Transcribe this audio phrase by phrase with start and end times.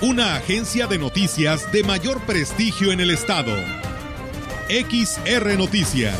[0.00, 3.52] una agencia de noticias de mayor prestigio en el estado.
[4.68, 6.16] XR Noticias.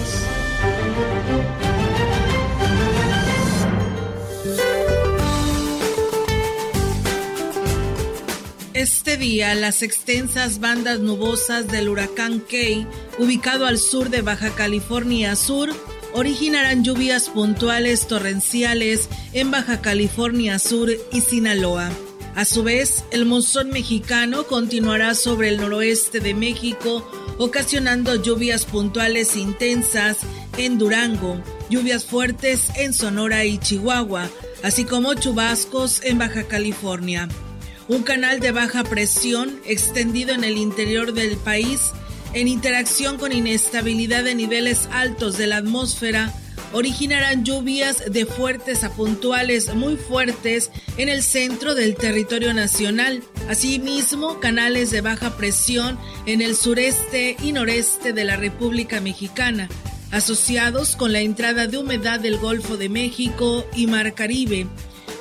[8.74, 12.86] Este día, las extensas bandas nubosas del huracán Key,
[13.18, 15.70] ubicado al sur de Baja California Sur,
[16.14, 21.90] originarán lluvias puntuales torrenciales en Baja California Sur y Sinaloa.
[22.38, 27.04] A su vez, el monzón mexicano continuará sobre el noroeste de México,
[27.36, 30.18] ocasionando lluvias puntuales intensas
[30.56, 34.30] en Durango, lluvias fuertes en Sonora y Chihuahua,
[34.62, 37.28] así como chubascos en Baja California.
[37.88, 41.90] Un canal de baja presión extendido en el interior del país,
[42.34, 46.32] en interacción con inestabilidad de niveles altos de la atmósfera,
[46.72, 53.22] originarán lluvias de fuertes a puntuales muy fuertes en el centro del territorio nacional.
[53.48, 59.68] Asimismo, canales de baja presión en el sureste y noreste de la República Mexicana,
[60.10, 64.66] asociados con la entrada de humedad del Golfo de México y Mar Caribe,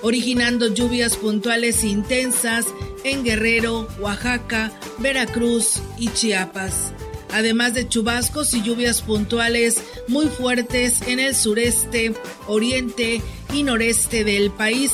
[0.02, 2.66] originando lluvias puntuales intensas
[3.04, 6.94] en Guerrero, Oaxaca, Veracruz y Chiapas
[7.32, 12.14] además de chubascos y lluvias puntuales muy fuertes en el sureste,
[12.48, 13.22] oriente
[13.54, 14.92] y noreste del país,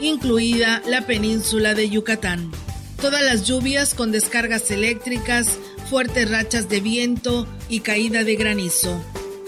[0.00, 2.50] incluida la península de Yucatán.
[3.00, 5.58] Todas las lluvias con descargas eléctricas,
[5.90, 9.02] fuertes rachas de viento y caída de granizo.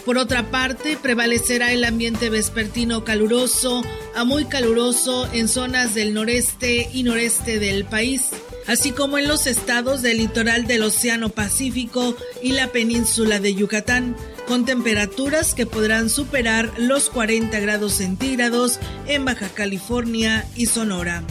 [0.05, 3.83] Por otra parte, prevalecerá el ambiente vespertino caluroso
[4.15, 8.29] a muy caluroso en zonas del noreste y noreste del país,
[8.67, 14.17] así como en los estados del litoral del Océano Pacífico y la península de Yucatán,
[14.47, 21.23] con temperaturas que podrán superar los 40 grados centígrados en Baja California y Sonora.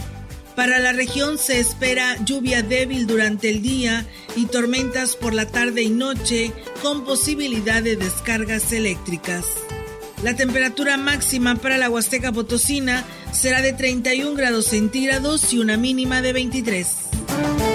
[0.56, 4.06] Para la región se espera lluvia débil durante el día
[4.36, 9.46] y tormentas por la tarde y noche con posibilidad de descargas eléctricas.
[10.22, 16.22] La temperatura máxima para la Huasteca Potosina será de 31 grados centígrados y una mínima
[16.22, 17.13] de 23.
[17.34, 17.73] Thank you.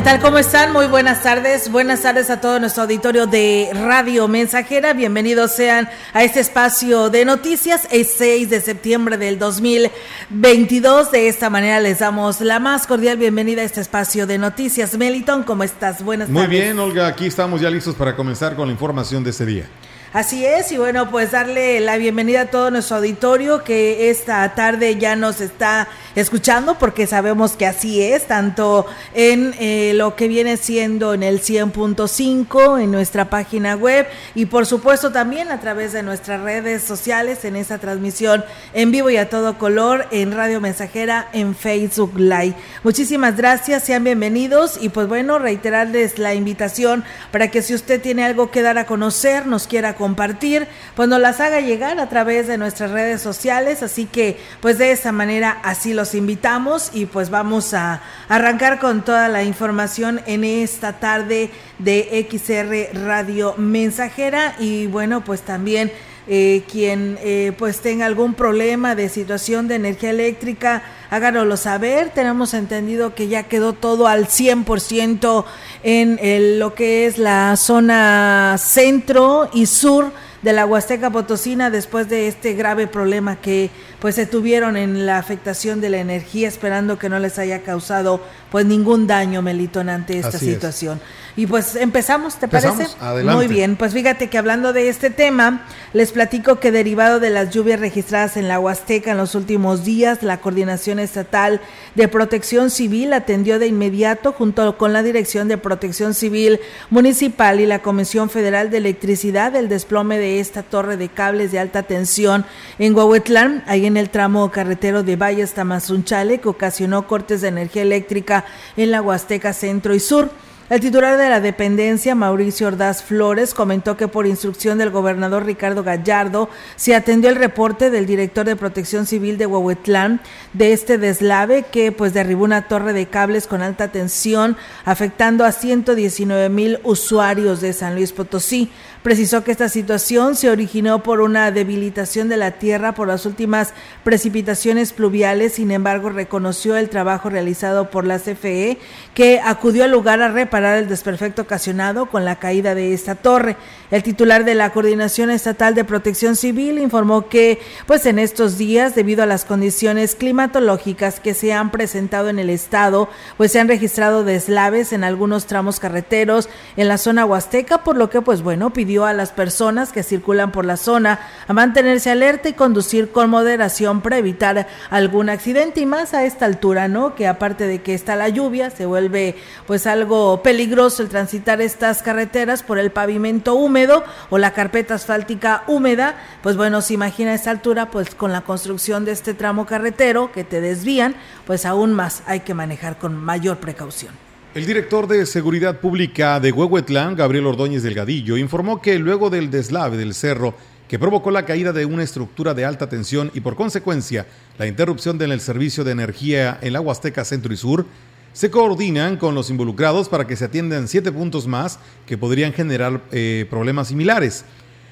[0.00, 0.20] ¿Qué tal?
[0.22, 0.72] ¿Cómo están?
[0.72, 1.70] Muy buenas tardes.
[1.70, 4.94] Buenas tardes a todo nuestro auditorio de Radio Mensajera.
[4.94, 7.86] Bienvenidos sean a este espacio de noticias.
[7.90, 11.12] El 6 de septiembre del 2022.
[11.12, 14.96] De esta manera les damos la más cordial bienvenida a este espacio de noticias.
[14.96, 16.02] Meliton, ¿cómo estás?
[16.02, 16.48] Buenas tardes.
[16.48, 17.06] Muy bien, Olga.
[17.06, 19.66] Aquí estamos ya listos para comenzar con la información de este día.
[20.12, 24.96] Así es, y bueno, pues darle la bienvenida a todo nuestro auditorio que esta tarde
[24.96, 30.56] ya nos está escuchando porque sabemos que así es, tanto en eh, lo que viene
[30.56, 36.02] siendo en el 100.5, en nuestra página web y por supuesto también a través de
[36.02, 41.28] nuestras redes sociales en esa transmisión en vivo y a todo color en Radio Mensajera
[41.32, 42.54] en Facebook Live.
[42.82, 48.24] Muchísimas gracias, sean bienvenidos y pues bueno, reiterarles la invitación para que si usted tiene
[48.24, 52.46] algo que dar a conocer, nos quiera compartir, pues nos las haga llegar a través
[52.46, 57.28] de nuestras redes sociales, así que pues de esa manera así los invitamos y pues
[57.28, 64.86] vamos a arrancar con toda la información en esta tarde de XR Radio Mensajera y
[64.86, 65.92] bueno pues también
[66.26, 72.08] eh, quien eh, pues tenga algún problema de situación de energía eléctrica, háganoslo saber.
[72.14, 75.44] Tenemos entendido que ya quedó todo al 100%
[75.82, 80.12] en lo que es la zona centro y sur
[80.42, 83.70] de la Huasteca Potosina después de este grave problema que
[84.00, 88.20] pues se tuvieron en la afectación de la energía, esperando que no les haya causado
[88.50, 91.00] pues ningún daño, Melitón, ante esta situación.
[91.36, 92.86] Y pues empezamos, ¿te parece?
[93.24, 97.50] Muy bien, pues fíjate que hablando de este tema, les platico que derivado de las
[97.50, 101.60] lluvias registradas en la Huasteca en los últimos días, la Coordinación Estatal
[101.94, 106.60] de Protección Civil atendió de inmediato junto con la Dirección de Protección Civil
[106.90, 111.58] Municipal y la Comisión Federal de Electricidad el desplome de esta torre de cables de
[111.58, 112.44] alta tensión
[112.78, 117.82] en Huehuetlán, ahí en el tramo carretero de Valles Tamazunchale, que ocasionó cortes de energía
[117.82, 118.39] eléctrica
[118.76, 120.30] en la Huasteca Centro y Sur.
[120.70, 125.82] El titular de la dependencia, Mauricio Ordaz Flores, comentó que por instrucción del gobernador Ricardo
[125.82, 130.20] Gallardo se atendió el reporte del director de Protección Civil de Huehuetlán
[130.52, 135.50] de este deslave que pues derribó una torre de cables con alta tensión afectando a
[135.50, 138.70] 119 mil usuarios de San Luis Potosí.
[139.02, 143.72] Precisó que esta situación se originó por una debilitación de la tierra por las últimas
[144.04, 148.76] precipitaciones pluviales, sin embargo reconoció el trabajo realizado por la CFE
[149.14, 153.56] que acudió al lugar a reparar el desperfecto ocasionado con la caída de esta torre.
[153.90, 158.94] El titular de la Coordinación Estatal de Protección Civil informó que pues en estos días
[158.94, 163.08] debido a las condiciones climatológicas que se han presentado en el estado,
[163.38, 168.10] pues se han registrado deslaves en algunos tramos carreteros en la zona huasteca, por lo
[168.10, 172.48] que pues bueno, pidió a las personas que circulan por la zona a mantenerse alerta
[172.48, 177.14] y conducir con moderación para evitar algún accidente y más a esta altura, ¿no?
[177.14, 182.02] Que aparte de que está la lluvia, se vuelve pues algo peligroso el transitar estas
[182.02, 187.34] carreteras por el pavimento húmedo o la carpeta asfáltica húmeda, pues bueno, se imagina a
[187.34, 191.14] esta altura pues con la construcción de este tramo carretero que te desvían,
[191.46, 194.29] pues aún más hay que manejar con mayor precaución.
[194.52, 199.96] El director de Seguridad Pública de Huehuetlán, Gabriel Ordóñez Delgadillo, informó que luego del deslave
[199.96, 200.56] del cerro
[200.88, 204.26] que provocó la caída de una estructura de alta tensión y por consecuencia
[204.58, 207.86] la interrupción del servicio de energía en la Huasteca Centro y Sur,
[208.32, 213.02] se coordinan con los involucrados para que se atiendan siete puntos más que podrían generar
[213.12, 214.44] eh, problemas similares.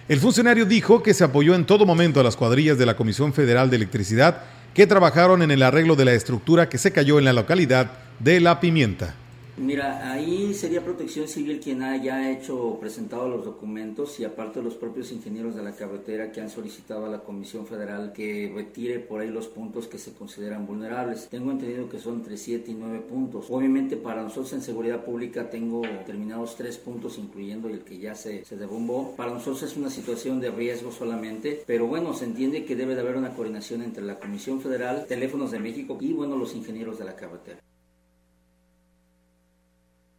[0.08, 3.32] El funcionario dijo que se apoyó en todo momento a las cuadrillas de la Comisión
[3.32, 4.40] Federal de Electricidad
[4.72, 7.90] que trabajaron en el arreglo de la estructura que se cayó en la localidad
[8.20, 9.16] de La Pimienta.
[9.58, 15.10] Mira, ahí sería Protección Civil quien haya hecho, presentado los documentos y aparte los propios
[15.10, 19.28] ingenieros de la carretera que han solicitado a la Comisión Federal que retire por ahí
[19.28, 21.28] los puntos que se consideran vulnerables.
[21.28, 23.46] Tengo entendido que son entre 7 y 9 puntos.
[23.50, 28.44] Obviamente para nosotros en seguridad pública tengo determinados 3 puntos incluyendo el que ya se,
[28.44, 29.16] se derrumbó.
[29.16, 33.00] Para nosotros es una situación de riesgo solamente, pero bueno, se entiende que debe de
[33.00, 37.04] haber una coordinación entre la Comisión Federal, Teléfonos de México y bueno, los ingenieros de
[37.06, 37.58] la carretera.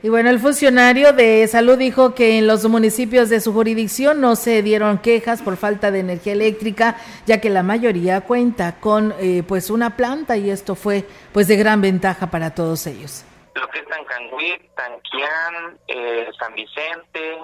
[0.00, 4.37] Y bueno, el funcionario de salud dijo que en los municipios de su jurisdicción no
[4.37, 9.43] se dieron quejas por falta de energía eléctrica, ya que la mayoría cuenta con eh,
[9.47, 13.25] pues una planta y esto fue pues de gran ventaja para todos ellos.
[13.57, 17.38] Lo que es Tancangüí, Tanquián, eh, San Vicente,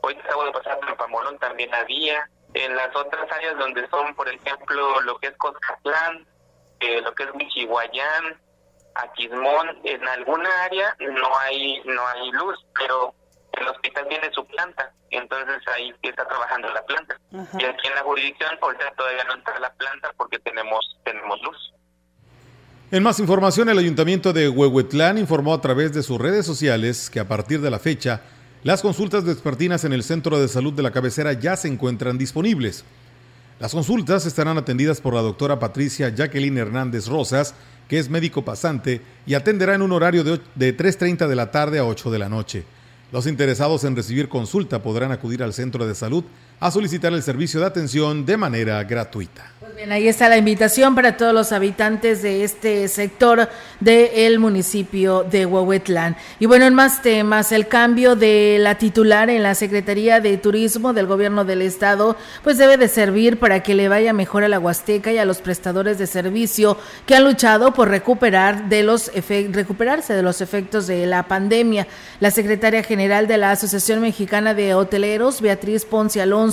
[0.00, 2.28] hoy acabo de pasar por Pamolón también había.
[2.54, 6.26] En las otras áreas donde son, por ejemplo, lo que es Coscatlán,
[6.80, 8.36] eh, lo que es Michihuayán,
[8.94, 13.14] Aquismón, en alguna área no hay no hay luz, pero
[13.52, 17.16] el hospital tiene su planta, entonces ahí está trabajando la planta.
[17.32, 21.72] Y aquí en la jurisdicción ahorita todavía no entra la planta porque tenemos tenemos luz.
[22.90, 27.20] En más información, el Ayuntamiento de Huehuetlán informó a través de sus redes sociales que
[27.20, 28.20] a partir de la fecha,
[28.64, 32.84] las consultas vespertinas en el Centro de Salud de la Cabecera ya se encuentran disponibles.
[33.60, 37.54] Las consultas estarán atendidas por la doctora Patricia Jacqueline Hernández Rosas,
[37.88, 41.78] que es médico pasante y atenderá en un horario de, de 3.30 de la tarde
[41.78, 42.64] a 8 de la noche.
[43.12, 46.24] Los interesados en recibir consulta podrán acudir al centro de salud
[46.62, 49.50] a solicitar el servicio de atención de manera gratuita.
[49.58, 53.48] Pues bien, ahí está la invitación para todos los habitantes de este sector
[53.80, 56.16] del municipio de Huehuetlán.
[56.38, 60.92] Y bueno, en más temas, el cambio de la titular en la Secretaría de Turismo
[60.92, 64.60] del Gobierno del Estado, pues debe de servir para que le vaya mejor a la
[64.60, 66.76] Huasteca y a los prestadores de servicio
[67.06, 69.10] que han luchado por recuperar de los
[69.52, 71.88] recuperarse de los efectos de la pandemia.
[72.20, 76.51] La secretaria general de la Asociación Mexicana de Hoteleros, Beatriz Ponce Alonso,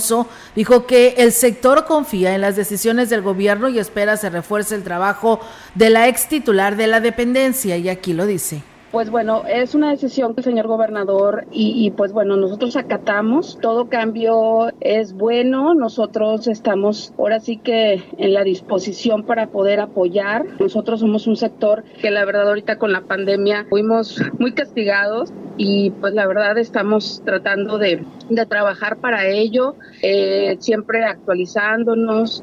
[0.54, 4.82] dijo que el sector confía en las decisiones del gobierno y espera se refuerce el
[4.82, 5.40] trabajo
[5.74, 8.62] de la ex titular de la dependencia y aquí lo dice.
[8.92, 13.56] Pues bueno, es una decisión que el señor gobernador y, y, pues bueno, nosotros acatamos,
[13.62, 20.44] todo cambio es bueno, nosotros estamos ahora sí que en la disposición para poder apoyar,
[20.58, 25.90] nosotros somos un sector que la verdad ahorita con la pandemia fuimos muy castigados y
[25.90, 32.42] pues la verdad estamos tratando de, de trabajar para ello, eh, siempre actualizándonos,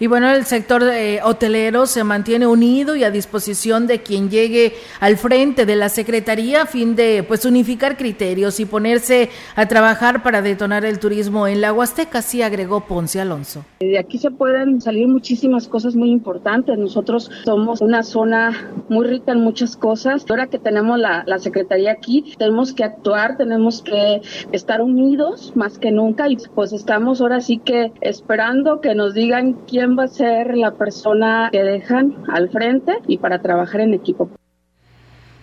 [0.00, 4.74] y bueno, el sector eh, hotelero se mantiene unido y a disposición de quien llegue
[4.98, 10.24] al frente de la Secretaría a fin de pues unificar criterios y ponerse a trabajar
[10.24, 13.64] para detonar el turismo en la Huasteca, así agregó Ponce Alonso.
[13.78, 16.76] De aquí se pueden salir muchísimas cosas muy importantes.
[16.76, 20.24] Nosotros somos una zona muy rica en muchas cosas.
[20.28, 25.78] Ahora que tenemos la, la Secretaría aquí, tenemos que actuar, tenemos que estar unidos más
[25.78, 30.08] que nunca y pues estamos ahora sí que esperando que nos digan quién va a
[30.08, 34.30] ser la persona que dejan al frente y para trabajar en equipo.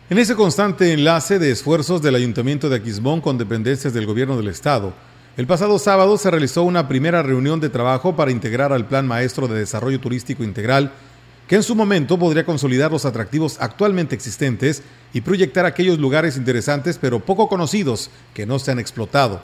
[0.09, 4.49] En ese constante enlace de esfuerzos del Ayuntamiento de Aquismón con dependencias del Gobierno del
[4.49, 4.93] Estado,
[5.37, 9.47] el pasado sábado se realizó una primera reunión de trabajo para integrar al Plan Maestro
[9.47, 10.91] de Desarrollo Turístico Integral,
[11.47, 14.83] que en su momento podría consolidar los atractivos actualmente existentes
[15.13, 19.41] y proyectar aquellos lugares interesantes pero poco conocidos que no se han explotado.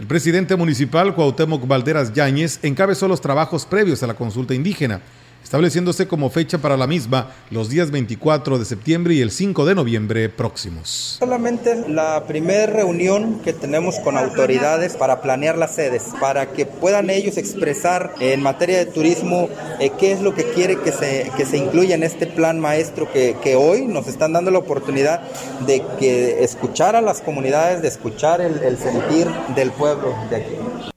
[0.00, 5.02] El presidente municipal Cuauhtémoc Valderas Yáñez encabezó los trabajos previos a la consulta indígena
[5.50, 9.74] estableciéndose como fecha para la misma los días 24 de septiembre y el 5 de
[9.74, 11.16] noviembre próximos.
[11.18, 17.10] Solamente la primera reunión que tenemos con autoridades para planear las sedes, para que puedan
[17.10, 19.48] ellos expresar en materia de turismo
[19.80, 23.12] eh, qué es lo que quiere que se, que se incluya en este plan maestro
[23.12, 25.20] que, que hoy nos están dando la oportunidad
[25.66, 29.26] de que escuchar a las comunidades, de escuchar el, el sentir
[29.56, 30.90] del pueblo de aquí.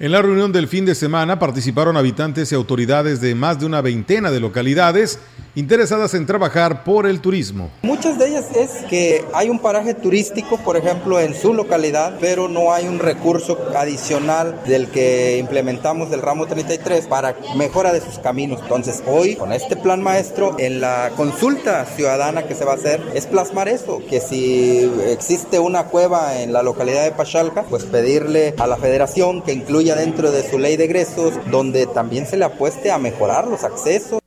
[0.00, 3.80] En la reunión del fin de semana participaron habitantes y autoridades de más de una
[3.80, 5.18] veintena de localidades
[5.56, 7.68] interesadas en trabajar por el turismo.
[7.82, 12.48] Muchas de ellas es que hay un paraje turístico, por ejemplo, en su localidad, pero
[12.48, 18.20] no hay un recurso adicional del que implementamos del ramo 33 para mejora de sus
[18.20, 18.60] caminos.
[18.62, 23.02] Entonces, hoy, con este plan maestro, en la consulta ciudadana que se va a hacer,
[23.14, 28.54] es plasmar eso, que si existe una cueva en la localidad de Pachalca, pues pedirle
[28.58, 32.44] a la federación que incluya dentro de su ley de egresos, donde también se le
[32.44, 34.20] apueste a mejorar los accesos.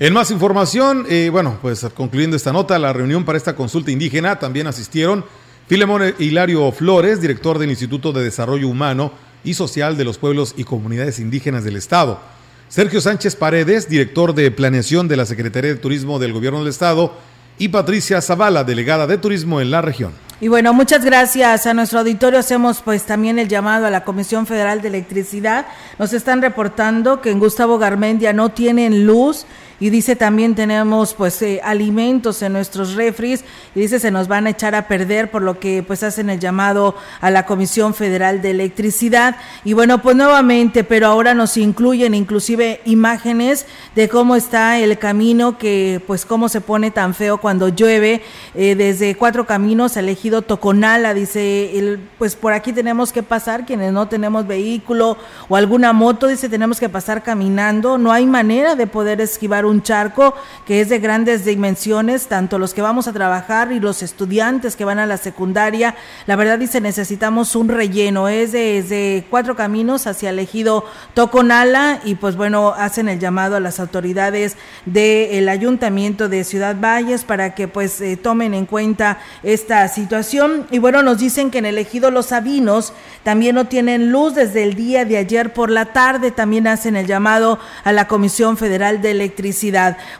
[0.00, 4.38] En más información, eh, bueno, pues concluyendo esta nota, la reunión para esta consulta indígena
[4.38, 5.24] también asistieron
[5.66, 10.64] Filemón Hilario Flores, director del Instituto de Desarrollo Humano y Social de los Pueblos y
[10.64, 12.20] Comunidades Indígenas del Estado,
[12.68, 17.14] Sergio Sánchez Paredes, director de Planeación de la Secretaría de Turismo del Gobierno del Estado,
[17.58, 20.12] y Patricia Zavala, delegada de Turismo en la región.
[20.40, 22.38] Y bueno, muchas gracias a nuestro auditorio.
[22.38, 25.66] Hacemos pues también el llamado a la Comisión Federal de Electricidad.
[25.98, 29.46] Nos están reportando que en Gustavo Garmendia no tienen luz
[29.80, 33.44] y dice también tenemos pues eh, alimentos en nuestros refris
[33.74, 36.40] y dice se nos van a echar a perder por lo que pues hacen el
[36.40, 42.14] llamado a la Comisión Federal de Electricidad y bueno pues nuevamente pero ahora nos incluyen
[42.14, 47.68] inclusive imágenes de cómo está el camino que pues cómo se pone tan feo cuando
[47.68, 48.22] llueve
[48.54, 53.92] eh, desde cuatro caminos elegido Toconala dice el, pues por aquí tenemos que pasar quienes
[53.92, 55.16] no tenemos vehículo
[55.48, 59.82] o alguna moto dice tenemos que pasar caminando no hay manera de poder esquivar un
[59.82, 60.34] charco
[60.66, 64.84] que es de grandes dimensiones, tanto los que vamos a trabajar y los estudiantes que
[64.84, 65.94] van a la secundaria.
[66.26, 70.84] La verdad dice, necesitamos un relleno, es desde cuatro caminos hacia el ejido
[71.14, 74.56] Toconala y pues bueno, hacen el llamado a las autoridades
[74.86, 80.66] del ayuntamiento de Ciudad Valles para que pues eh, tomen en cuenta esta situación.
[80.70, 84.62] Y bueno, nos dicen que en el ejido Los Sabinos también no tienen luz desde
[84.62, 89.02] el día de ayer por la tarde, también hacen el llamado a la Comisión Federal
[89.02, 89.57] de Electricidad.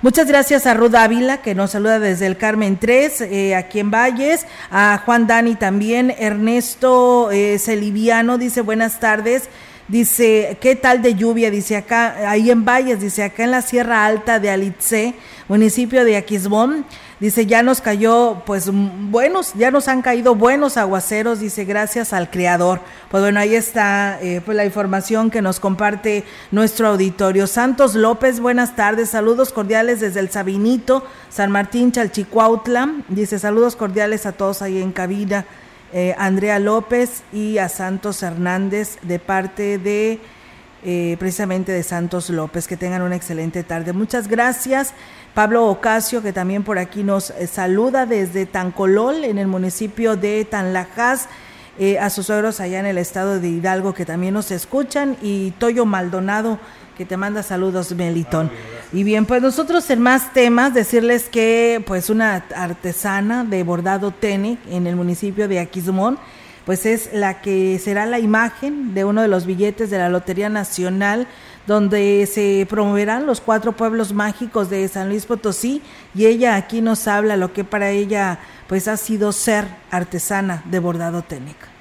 [0.02, 3.92] Muchas gracias a Ruda Ávila, que nos saluda desde el Carmen 3, eh, aquí en
[3.92, 9.48] Valles, a Juan Dani también, Ernesto eh, Celiviano dice buenas tardes.
[9.88, 11.50] Dice, ¿qué tal de lluvia?
[11.50, 15.14] Dice acá, ahí en Valles, dice acá en la Sierra Alta de Alitze,
[15.48, 16.84] municipio de Aquismón.
[17.20, 22.30] Dice, ya nos cayó, pues buenos, ya nos han caído buenos aguaceros, dice, gracias al
[22.30, 22.80] Creador.
[23.10, 27.46] Pues bueno, ahí está eh, pues la información que nos comparte nuestro auditorio.
[27.46, 32.92] Santos López, buenas tardes, saludos cordiales desde el Sabinito, San Martín, Chalchicuautla.
[33.08, 35.46] Dice, saludos cordiales a todos ahí en cabina.
[35.92, 40.20] Eh, Andrea López y a Santos Hernández de parte de
[40.84, 42.68] eh, precisamente de Santos López.
[42.68, 43.92] Que tengan una excelente tarde.
[43.92, 44.92] Muchas gracias.
[45.34, 50.44] Pablo Ocasio, que también por aquí nos eh, saluda desde Tancolol, en el municipio de
[50.44, 51.28] Tanlajas.
[52.00, 55.86] A sus suegros allá en el estado de Hidalgo que también nos escuchan y Toyo
[55.86, 56.58] Maldonado
[56.98, 58.50] que te manda saludos Melitón.
[58.92, 64.58] y bien, pues nosotros en más temas decirles que pues una artesana de bordado Tene
[64.68, 66.18] en el municipio de Aquismón
[66.66, 70.48] pues es la que será la imagen de uno de los billetes de la Lotería
[70.48, 71.28] Nacional
[71.68, 75.80] donde se promoverán los cuatro pueblos mágicos de San Luis Potosí
[76.16, 80.80] y ella aquí nos habla lo que para ella pues ha sido ser artesana de
[80.80, 81.77] bordado técnica.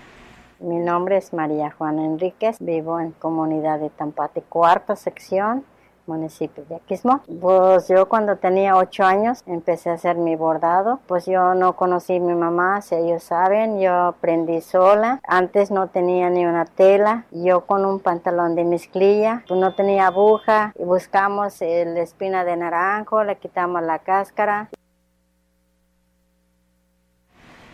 [0.59, 5.63] Mi nombre es María Juana Enríquez, vivo en comunidad de Tampate, cuarta sección,
[6.07, 7.21] municipio de Aquismo.
[7.39, 10.99] Pues yo cuando tenía ocho años empecé a hacer mi bordado.
[11.05, 15.19] Pues yo no conocí a mi mamá, si ellos saben, yo aprendí sola.
[15.27, 17.25] Antes no tenía ni una tela.
[17.31, 20.73] Yo con un pantalón de mezclilla, pues no tenía aguja.
[20.79, 24.69] Y buscamos la espina de naranjo, le quitamos la cáscara.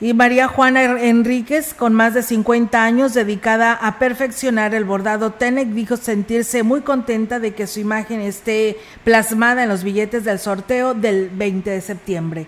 [0.03, 5.69] Y María Juana Enríquez, con más de 50 años dedicada a perfeccionar el bordado Tenec,
[5.69, 10.93] dijo sentirse muy contenta de que su imagen esté plasmada en los billetes del sorteo
[10.93, 12.47] del 20 de septiembre.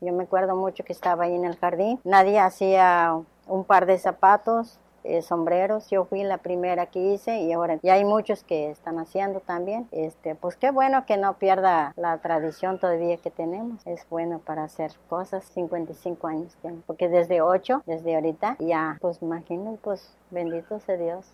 [0.00, 2.00] Yo me acuerdo mucho que estaba ahí en el jardín.
[2.02, 3.14] Nadie hacía
[3.46, 5.88] un par de zapatos, eh, sombreros.
[5.90, 9.88] Yo fui la primera que hice y ahora ya hay muchos que están haciendo también.
[9.92, 13.86] Este, pues qué bueno que no pierda la tradición todavía que tenemos.
[13.86, 15.44] Es bueno para hacer cosas.
[15.54, 16.82] 55 años tengo.
[16.86, 21.26] Porque desde 8, desde ahorita, ya, pues imagínense, pues bendito sea Dios.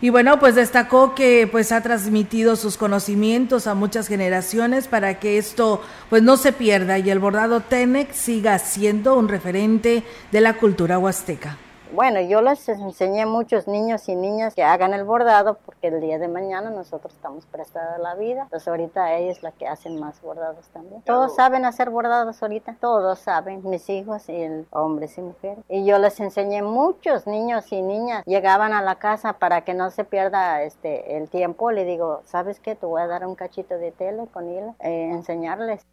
[0.00, 5.38] Y bueno, pues destacó que pues ha transmitido sus conocimientos a muchas generaciones para que
[5.38, 10.58] esto pues no se pierda y el bordado Tenec siga siendo un referente de la
[10.58, 11.56] cultura huasteca.
[11.92, 16.00] Bueno, yo les enseñé a muchos niños y niñas que hagan el bordado porque el
[16.00, 18.42] día de mañana nosotros estamos prestados a la vida.
[18.42, 21.02] Entonces ahorita ellos las que hacen más bordados también.
[21.02, 25.64] Todos saben hacer bordados ahorita, todos saben, mis hijos y el hombres y mujeres.
[25.68, 29.90] Y yo les enseñé muchos niños y niñas llegaban a la casa para que no
[29.90, 31.70] se pierda este el tiempo.
[31.70, 32.74] Le digo, ¿sabes qué?
[32.74, 35.86] Te voy a dar un cachito de tele con hilo, eh, enseñarles.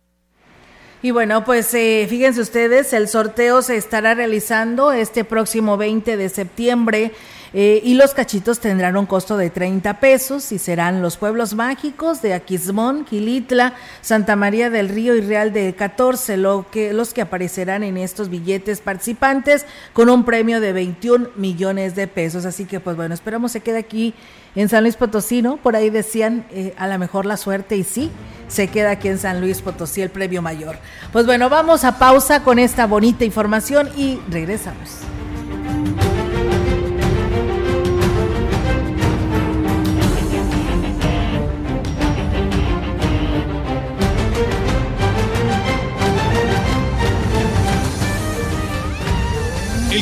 [1.03, 6.29] Y bueno, pues eh, fíjense ustedes, el sorteo se estará realizando este próximo 20 de
[6.29, 7.11] septiembre.
[7.55, 12.21] Eh, y los cachitos tendrán un costo de 30 pesos y serán los pueblos mágicos
[12.23, 17.21] de Aquismón, Gilitla, Santa María del Río y Real de 14, lo que, los que
[17.21, 22.45] aparecerán en estos billetes participantes con un premio de 21 millones de pesos.
[22.45, 24.15] Así que pues bueno, esperamos se quede aquí
[24.55, 25.57] en San Luis Potosí, ¿no?
[25.57, 28.09] Por ahí decían eh, a lo mejor la suerte y sí,
[28.47, 30.77] se queda aquí en San Luis Potosí el premio mayor.
[31.11, 34.89] Pues bueno, vamos a pausa con esta bonita información y regresamos.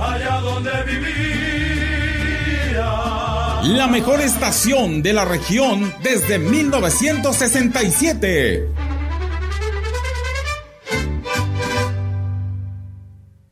[0.00, 1.20] allá donde vivía.
[3.62, 8.66] La mejor estación de la región desde 1967.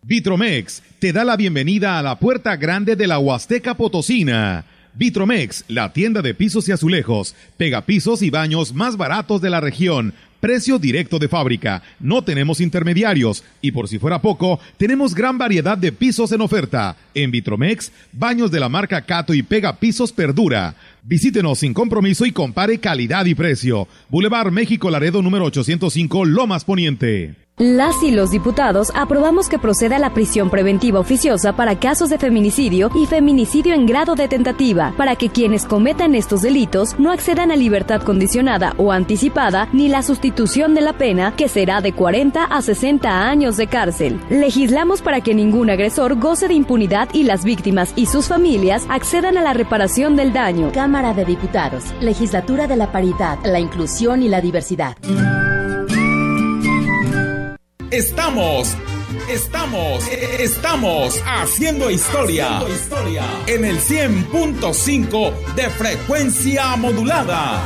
[0.03, 4.65] Vitromex te da la bienvenida a la puerta grande de la Huasteca Potosina.
[4.95, 10.15] Vitromex, la tienda de pisos y azulejos, pegapisos y baños más baratos de la región
[10.41, 15.77] Precio directo de fábrica, no tenemos intermediarios y por si fuera poco, tenemos gran variedad
[15.77, 16.97] de pisos en oferta.
[17.15, 20.77] En Vitromex, baños de la marca Cato y Pega Pisos Perdura.
[21.03, 23.89] Visítenos sin compromiso y compare calidad y precio.
[24.09, 27.48] Boulevard México Laredo número 805 Lomas Poniente.
[27.59, 32.89] Las y los diputados aprobamos que proceda la prisión preventiva oficiosa para casos de feminicidio
[32.95, 37.57] y feminicidio en grado de tentativa, para que quienes cometan estos delitos no accedan a
[37.57, 42.63] libertad condicionada o anticipada ni la sustitución de la pena, que será de 40 a
[42.63, 44.21] 60 años de cárcel.
[44.31, 49.37] Legislamos para que ningún agresor goce de impunidad y las víctimas y sus familias accedan
[49.37, 50.71] a la reparación del daño.
[50.73, 54.97] Cámara de Diputados, Legislatura de la Paridad, la Inclusión y la Diversidad.
[57.91, 58.77] Estamos,
[59.31, 62.61] estamos, estamos haciendo historia,
[63.47, 67.63] en el 100.5 de frecuencia modulada.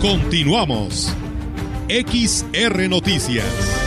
[0.00, 1.14] Continuamos.
[1.88, 3.77] XR Noticias.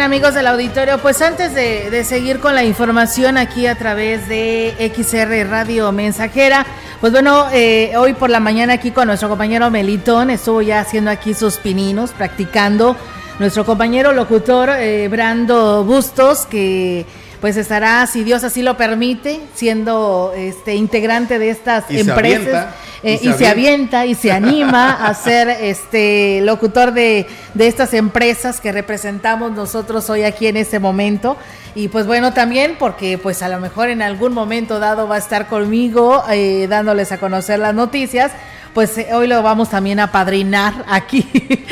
[0.00, 5.48] Amigos del auditorio, pues antes de, seguir con la información aquí a través de XR
[5.48, 6.64] Radio Mensajera,
[7.00, 11.10] pues bueno, eh, hoy por la mañana aquí con nuestro compañero Melitón, estuvo ya haciendo
[11.10, 12.96] aquí sus pininos, practicando.
[13.38, 17.04] Nuestro compañero locutor eh, Brando Bustos, que
[17.40, 22.74] pues estará, si Dios así lo permite, siendo este integrante de estas empresas.
[23.02, 28.60] Eh, y, se, avienta y se anima a ser este locutor de, de estas empresas
[28.60, 31.38] que representamos nosotros hoy aquí en este momento.
[31.74, 35.18] Y pues bueno, también porque pues a lo mejor en algún momento dado va a
[35.18, 38.32] estar conmigo eh, dándoles a conocer las noticias
[38.74, 41.28] pues eh, hoy lo vamos también a padrinar aquí.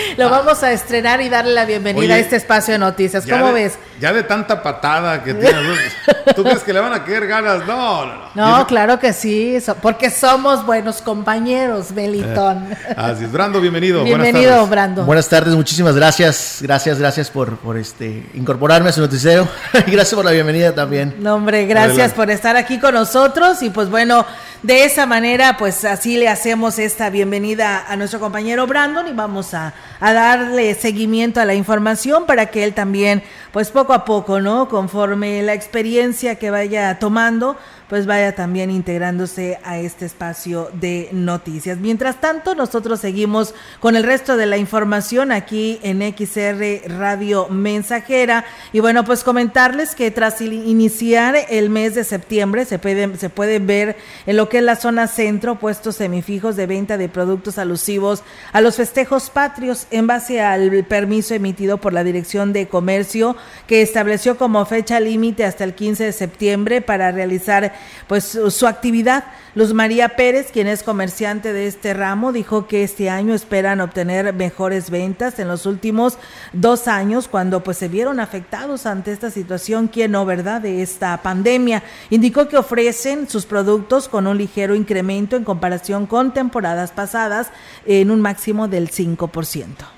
[0.16, 0.30] lo ah.
[0.30, 3.26] vamos a estrenar y darle la bienvenida a este espacio de noticias.
[3.26, 3.78] ¿Cómo ves?
[4.00, 5.58] Ya de tanta patada que tiene.
[6.36, 7.66] ¿Tú crees que le van a quedar ganas?
[7.66, 8.58] No, no, no.
[8.58, 12.68] No, claro que sí, porque somos buenos compañeros, Belitón.
[12.96, 13.32] así es.
[13.32, 14.04] Brando, bienvenido.
[14.04, 15.04] Bienvenido, Buenas Brando.
[15.04, 16.58] Buenas tardes, muchísimas gracias.
[16.60, 19.48] Gracias, gracias por, por este incorporarme a su noticiero.
[19.86, 21.16] y gracias por la bienvenida también.
[21.18, 23.62] No, hombre, gracias por estar aquí con nosotros.
[23.62, 24.26] Y pues bueno,
[24.62, 29.52] de esa manera, pues así le hacemos esta bienvenida a nuestro compañero Brandon y vamos
[29.52, 33.22] a, a, darle seguimiento a la información para que él también,
[33.52, 34.70] pues poco a poco, ¿no?
[34.70, 41.78] Conforme la experiencia que vaya tomando, pues vaya también integrándose a este espacio de noticias.
[41.78, 48.44] Mientras tanto, nosotros seguimos con el resto de la información aquí en XR Radio Mensajera.
[48.72, 53.58] Y bueno, pues comentarles que tras iniciar el mes de septiembre se puede, se puede
[53.58, 53.96] ver
[54.26, 58.22] en lo que es la zona centro puestos semifijos de venta de productos alusivos
[58.52, 63.82] a los festejos patrios en base al permiso emitido por la Dirección de Comercio que
[63.82, 67.72] estableció como fecha límite hasta el 15 de septiembre para realizar
[68.06, 69.24] pues su actividad.
[69.54, 74.32] Luz María Pérez, quien es comerciante de este ramo, dijo que este año esperan obtener
[74.32, 76.18] mejores ventas en los últimos
[76.52, 81.16] dos años, cuando pues se vieron afectados ante esta situación, que no, ¿verdad?, de esta
[81.22, 81.82] pandemia.
[82.10, 87.48] Indicó que ofrecen sus productos con un ligero incremento en comparación con temporadas pasadas
[87.84, 89.97] en un máximo del 5%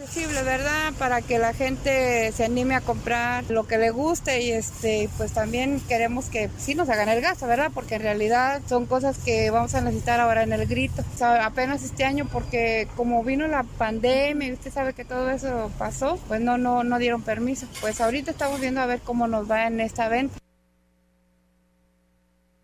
[0.00, 0.92] accesible, ¿verdad?
[0.98, 5.32] Para que la gente se anime a comprar lo que le guste y este, pues
[5.32, 7.72] también queremos que sí nos hagan el gasto, ¿verdad?
[7.74, 11.02] Porque en realidad son cosas que vamos a necesitar ahora en el grito.
[11.14, 15.30] O sea, apenas este año porque como vino la pandemia y usted sabe que todo
[15.30, 17.66] eso pasó, pues no, no, no dieron permiso.
[17.80, 20.38] Pues ahorita estamos viendo a ver cómo nos va en esta venta.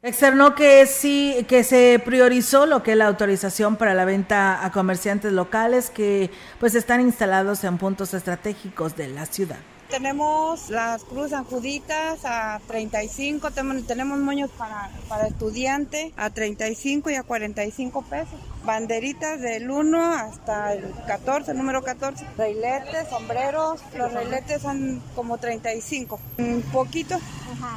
[0.07, 4.71] Externó que sí, que se priorizó lo que es la autorización para la venta a
[4.71, 9.57] comerciantes locales que pues están instalados en puntos estratégicos de la ciudad.
[9.95, 13.53] Tenemos las Cruz Juditas a 35,
[13.87, 18.35] tenemos, moños para, para estudiante a 35 y a 45 pesos.
[18.65, 22.27] Banderitas del 1 hasta el 14, número 14.
[22.37, 26.19] Reiletes, sombreros, los reiletes son como 35.
[26.39, 27.21] Un poquito.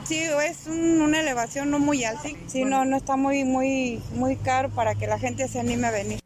[0.03, 2.29] Sí, es una elevación no muy alta.
[2.47, 5.91] Sí, no, no está muy, muy, muy caro para que la gente se anime a
[5.91, 6.19] venir.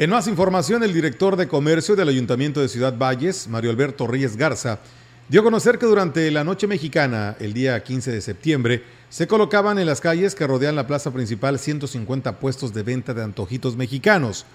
[0.00, 4.36] En más información, el director de comercio del Ayuntamiento de Ciudad Valles, Mario Alberto Reyes
[4.36, 4.78] Garza,
[5.28, 9.78] dio a conocer que durante la noche mexicana, el día 15 de septiembre, se colocaban
[9.78, 14.46] en las calles que rodean la plaza principal 150 puestos de venta de antojitos mexicanos.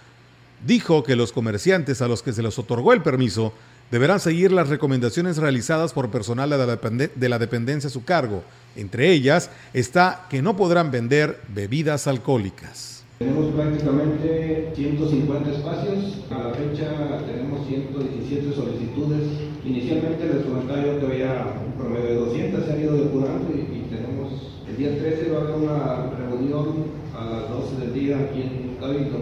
[0.65, 3.53] Dijo que los comerciantes a los que se les otorgó el permiso
[3.91, 8.43] deberán seguir las recomendaciones realizadas por personal de la dependencia a su cargo.
[8.75, 12.92] Entre ellas está que no podrán vender bebidas alcohólicas.
[13.23, 16.91] Tenemos prácticamente 150 espacios, a la fecha
[17.25, 19.23] tenemos 117 solicitudes.
[19.63, 24.27] Inicialmente les comentaba que había un promedio de 200, se han ido depurando y, tenemos,
[24.67, 26.67] el día 13 va a haber una reunión
[27.15, 29.19] a las 12 del día aquí en Cabildo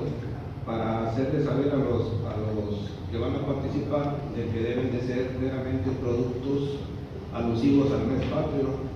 [0.66, 5.02] para hacerles saber a los, a los que van a participar de que deben de
[5.02, 6.80] ser meramente productos
[7.36, 8.91] alusivos al mes patrio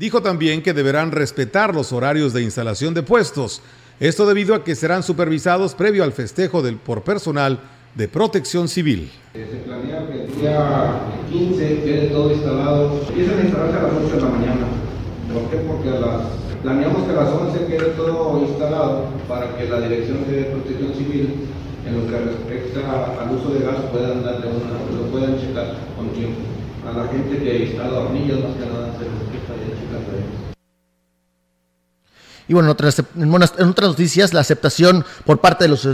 [0.00, 3.60] Dijo también que deberán respetar los horarios de instalación de puestos,
[4.00, 7.60] esto debido a que serán supervisados previo al festejo del, por personal
[7.94, 9.12] de protección civil.
[9.34, 14.16] Se planea que el día 15 quede todo instalado, empiezan a instalarse a las 8
[14.16, 14.66] de la mañana.
[15.34, 15.56] ¿Por qué?
[15.68, 16.22] Porque las,
[16.62, 21.34] planeamos que a las 11 quede todo instalado para que la Dirección de Protección Civil,
[21.84, 26.08] en lo que respecta al uso de gas, puedan darle una, lo puedan checar con
[26.14, 26.59] tiempo.
[26.96, 29.04] La gente que instala hornillas, más que nada, se
[32.48, 33.32] y bueno, en otras, en
[33.68, 35.86] otras noticias, la aceptación por parte de los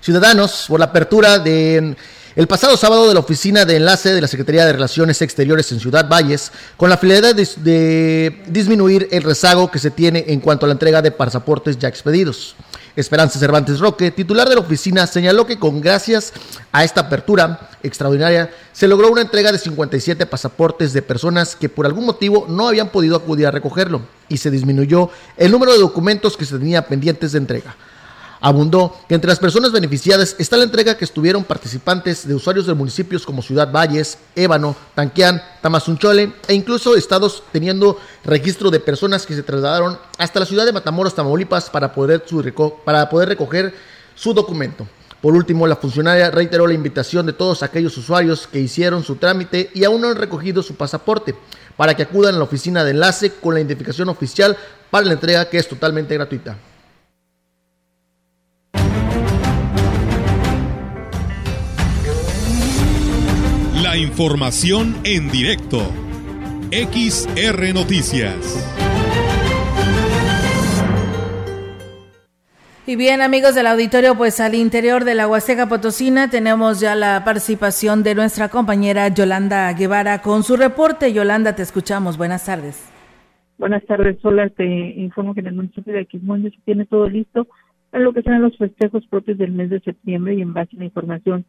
[0.00, 1.96] ciudadanos por la apertura de
[2.36, 5.80] el pasado sábado de la oficina de enlace de la Secretaría de Relaciones Exteriores en
[5.80, 10.68] Ciudad Valles, con la finalidad de disminuir el rezago que se tiene en cuanto a
[10.68, 12.54] la entrega de pasaportes ya expedidos.
[12.94, 16.32] Esperanza Cervantes Roque, titular de la oficina, señaló que con gracias
[16.72, 21.86] a esta apertura extraordinaria se logró una entrega de 57 pasaportes de personas que por
[21.86, 26.36] algún motivo no habían podido acudir a recogerlo y se disminuyó el número de documentos
[26.36, 27.74] que se tenía pendientes de entrega.
[28.44, 32.74] Abundó que entre las personas beneficiadas está la entrega que estuvieron participantes de usuarios de
[32.74, 39.36] municipios como Ciudad Valles, Ébano, Tanquián, Tamazunchole e incluso estados teniendo registro de personas que
[39.36, 42.24] se trasladaron hasta la ciudad de Matamoros, Tamaulipas para poder,
[42.84, 43.74] para poder recoger
[44.16, 44.88] su documento.
[45.20, 49.70] Por último, la funcionaria reiteró la invitación de todos aquellos usuarios que hicieron su trámite
[49.72, 51.36] y aún no han recogido su pasaporte
[51.76, 54.56] para que acudan a la oficina de enlace con la identificación oficial
[54.90, 56.56] para la entrega que es totalmente gratuita.
[63.92, 65.80] La información en directo.
[66.70, 68.40] XR Noticias.
[72.86, 77.22] Y bien, amigos del auditorio, pues al interior de la Huasteca Potosina tenemos ya la
[77.22, 81.12] participación de nuestra compañera Yolanda Guevara con su reporte.
[81.12, 82.16] Yolanda, te escuchamos.
[82.16, 82.90] Buenas tardes.
[83.58, 84.48] Buenas tardes, Sola.
[84.48, 87.46] Te informo que en el municipio de Aquismón ya se tiene todo listo
[87.90, 90.78] para lo que serán los festejos propios del mes de septiembre y en base a
[90.78, 91.44] la información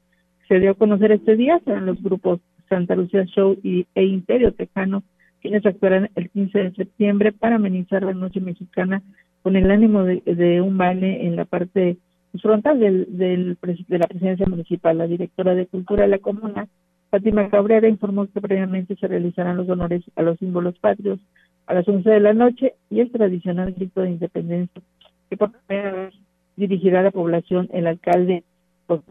[0.47, 4.53] se dio a conocer este día serán los grupos Santa Lucía Show y, e Imperio
[4.53, 5.03] Tejano
[5.41, 9.03] quienes actuarán el 15 de septiembre para amenizar la noche mexicana
[9.41, 11.97] con el ánimo de, un baile en la parte
[12.41, 13.57] frontal del, del,
[13.89, 14.97] de la presidencia municipal.
[14.97, 16.69] La directora de Cultura de la Comuna,
[17.09, 21.19] Fátima Cabrera, informó que previamente se realizarán los honores a los símbolos patrios
[21.67, 24.81] a las 11 de la noche y el tradicional grito de independencia
[25.29, 26.13] que por primera vez
[26.55, 28.43] dirigirá a la población el alcalde
[28.87, 29.03] José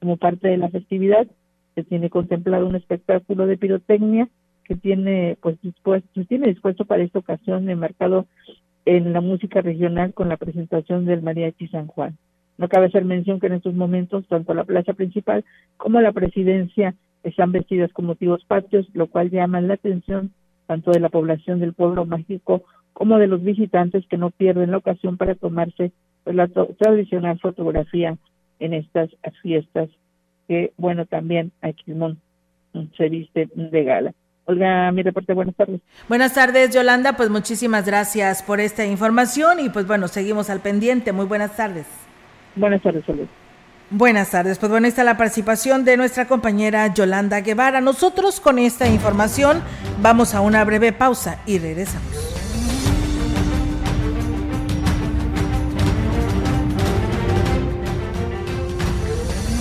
[0.00, 1.26] como parte de la festividad,
[1.74, 4.28] se tiene contemplado un espectáculo de pirotecnia
[4.64, 8.26] que tiene pues dispuesto, tiene dispuesto para esta ocasión el mercado
[8.84, 12.16] en la música regional con la presentación del Mariachi San Juan.
[12.58, 15.44] No cabe hacer mención que en estos momentos tanto la plaza principal
[15.76, 20.32] como la presidencia están vestidas con motivos patrios, lo cual llama la atención
[20.66, 24.78] tanto de la población del pueblo mágico como de los visitantes que no pierden la
[24.78, 25.92] ocasión para tomarse
[26.24, 28.18] pues, la tradicional fotografía
[28.60, 29.10] en estas
[29.42, 29.88] fiestas
[30.46, 31.92] que, bueno, también aquí
[32.96, 34.12] se viste de gala.
[34.46, 35.80] Olga, mi reporte, buenas tardes.
[36.08, 41.12] Buenas tardes, Yolanda, pues muchísimas gracias por esta información y pues bueno, seguimos al pendiente.
[41.12, 41.86] Muy buenas tardes.
[42.56, 43.26] Buenas tardes, salud.
[43.90, 47.80] Buenas tardes, pues bueno, está la participación de nuestra compañera Yolanda Guevara.
[47.80, 49.62] Nosotros con esta información
[50.02, 52.37] vamos a una breve pausa y regresamos.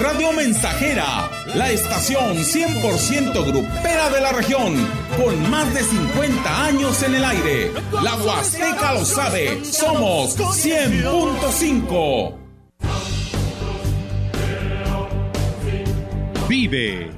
[0.00, 4.74] Radio Mensajera, la estación 100% grupera de la región,
[5.16, 7.70] con más de 50 años en el aire.
[8.02, 12.34] La Huasteca lo sabe, somos 100.5.
[16.48, 17.10] Vive.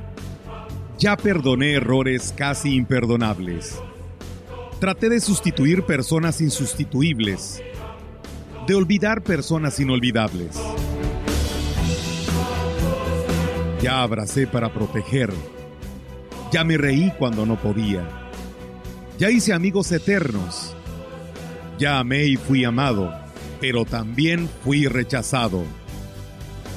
[0.98, 3.80] Ya perdoné errores casi imperdonables.
[4.80, 7.62] Traté de sustituir personas insustituibles,
[8.66, 10.58] de olvidar personas inolvidables.
[13.82, 15.32] Ya abracé para proteger.
[16.50, 18.08] Ya me reí cuando no podía.
[19.18, 20.74] Ya hice amigos eternos.
[21.78, 23.12] Ya amé y fui amado,
[23.60, 25.62] pero también fui rechazado.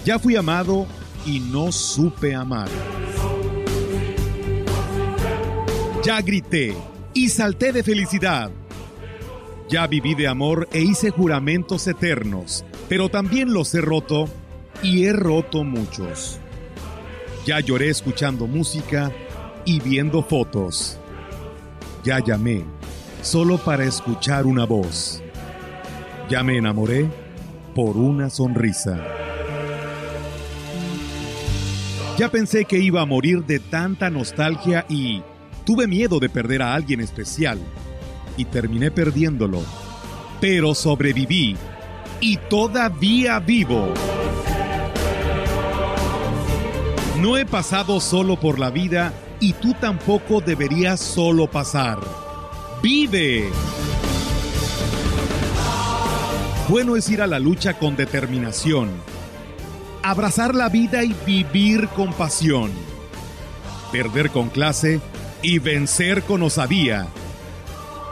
[0.04, 0.88] Ya fui amado
[1.26, 2.68] y no supe amar.
[6.04, 6.76] Ya grité
[7.14, 8.52] y salté de felicidad.
[9.70, 14.28] Ya viví de amor e hice juramentos eternos, pero también los he roto
[14.82, 16.40] y he roto muchos.
[17.46, 19.12] Ya lloré escuchando música
[19.66, 20.98] y viendo fotos.
[22.04, 22.64] Ya llamé
[23.22, 25.22] solo para escuchar una voz.
[26.30, 27.10] Ya me enamoré
[27.74, 29.00] por una sonrisa.
[32.18, 35.24] Ya pensé que iba a morir de tanta nostalgia y
[35.66, 37.58] tuve miedo de perder a alguien especial
[38.36, 39.64] y terminé perdiéndolo.
[40.42, 41.56] Pero sobreviví
[42.20, 43.94] y todavía vivo.
[47.22, 52.00] No he pasado solo por la vida y tú tampoco deberías solo pasar.
[52.82, 53.50] ¡Vive!
[56.70, 58.90] Bueno es ir a la lucha con determinación,
[60.02, 62.72] abrazar la vida y vivir con pasión,
[63.92, 65.02] perder con clase
[65.42, 67.08] y vencer con osadía,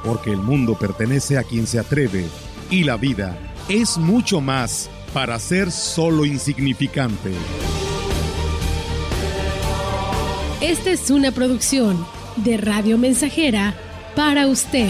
[0.04, 2.26] porque el mundo pertenece a quien se atreve
[2.70, 3.38] y la vida
[3.70, 7.32] es mucho más para ser solo insignificante.
[10.62, 12.04] Esta es una producción
[12.38, 13.76] de Radio Mensajera
[14.16, 14.90] para usted.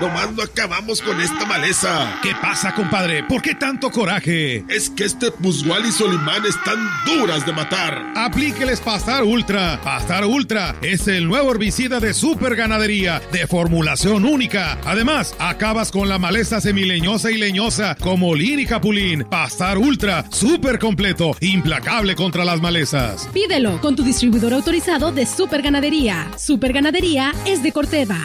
[0.00, 2.18] Nomás no acabamos con esta maleza.
[2.22, 3.24] ¿Qué pasa, compadre?
[3.24, 4.62] ¿Por qué tanto coraje?
[4.68, 8.12] Es que este Pusgual y Solimán están duras de matar.
[8.14, 9.80] Aplíqueles Pastar Ultra.
[9.82, 14.78] Pastar Ultra es el nuevo herbicida de super ganadería, de formulación única.
[14.84, 19.24] Además, acabas con la maleza semileñosa y leñosa como Lin y Capulín.
[19.30, 23.28] Pastar Ultra, súper completo, implacable contra las malezas.
[23.32, 26.30] Pídelo con tu distribuidor autorizado de super ganadería.
[26.36, 28.18] Super ganadería es de Corteva.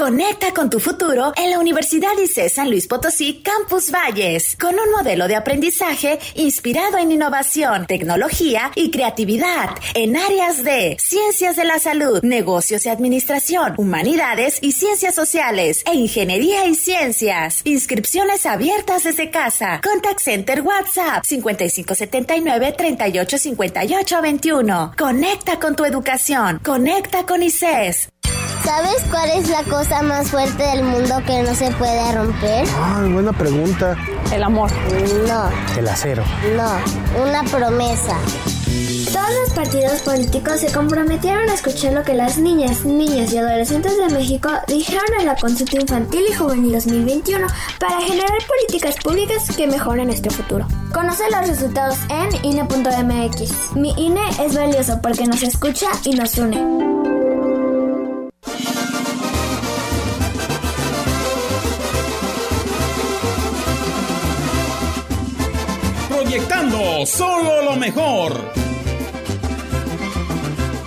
[0.00, 4.90] Conecta con tu futuro en la Universidad ICE San Luis Potosí Campus Valles, con un
[4.96, 11.78] modelo de aprendizaje inspirado en innovación, tecnología y creatividad en áreas de ciencias de la
[11.78, 17.60] salud, negocios y administración, humanidades y ciencias sociales e ingeniería y ciencias.
[17.64, 19.82] Inscripciones abiertas desde casa.
[19.84, 24.94] Contact Center WhatsApp 5579 385821.
[24.96, 26.58] Conecta con tu educación.
[26.64, 28.08] Conecta con ICES.
[28.64, 32.66] ¿Sabes cuál es la cosa más fuerte del mundo que no se puede romper?
[32.76, 33.96] Ah, buena pregunta.
[34.32, 34.70] El amor.
[35.26, 35.50] No.
[35.78, 36.22] El acero.
[36.56, 38.16] No, una promesa.
[39.12, 43.96] Todos los partidos políticos se comprometieron a escuchar lo que las niñas, niños y adolescentes
[43.96, 47.46] de México dijeron en la consulta infantil y juvenil 2021
[47.80, 50.66] para generar políticas públicas que mejoren nuestro futuro.
[50.92, 53.74] Conoce los resultados en INE.mx.
[53.74, 56.90] Mi INE es valioso porque nos escucha y nos une.
[66.30, 68.52] Proyectando solo lo mejor.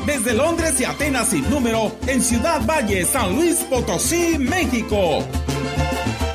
[0.06, 5.28] Desde Londres y Atenas sin número, en Ciudad Valle, San Luis Potosí, México.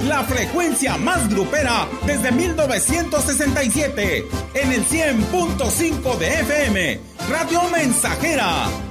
[0.06, 8.87] La frecuencia más grupera desde 1967, en el 100.5 de FM, Radio Mensajera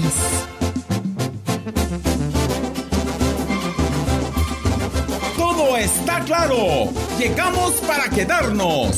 [5.36, 6.92] Todo está claro.
[7.18, 8.96] Llegamos para quedarnos.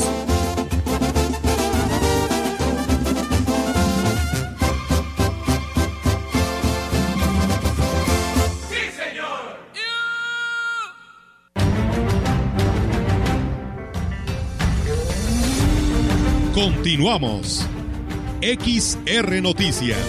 [16.58, 17.70] Continuamos.
[18.42, 20.00] XR Noticias.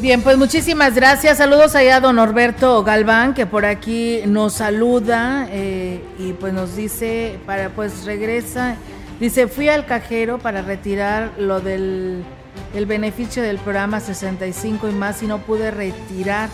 [0.00, 1.38] Bien, pues muchísimas gracias.
[1.38, 6.76] Saludos allá a don Norberto Galván, que por aquí nos saluda eh, y pues nos
[6.76, 8.76] dice, para pues regresa,
[9.18, 12.22] dice, fui al cajero para retirar lo del
[12.76, 16.48] el beneficio del programa 65 y más y no pude retirar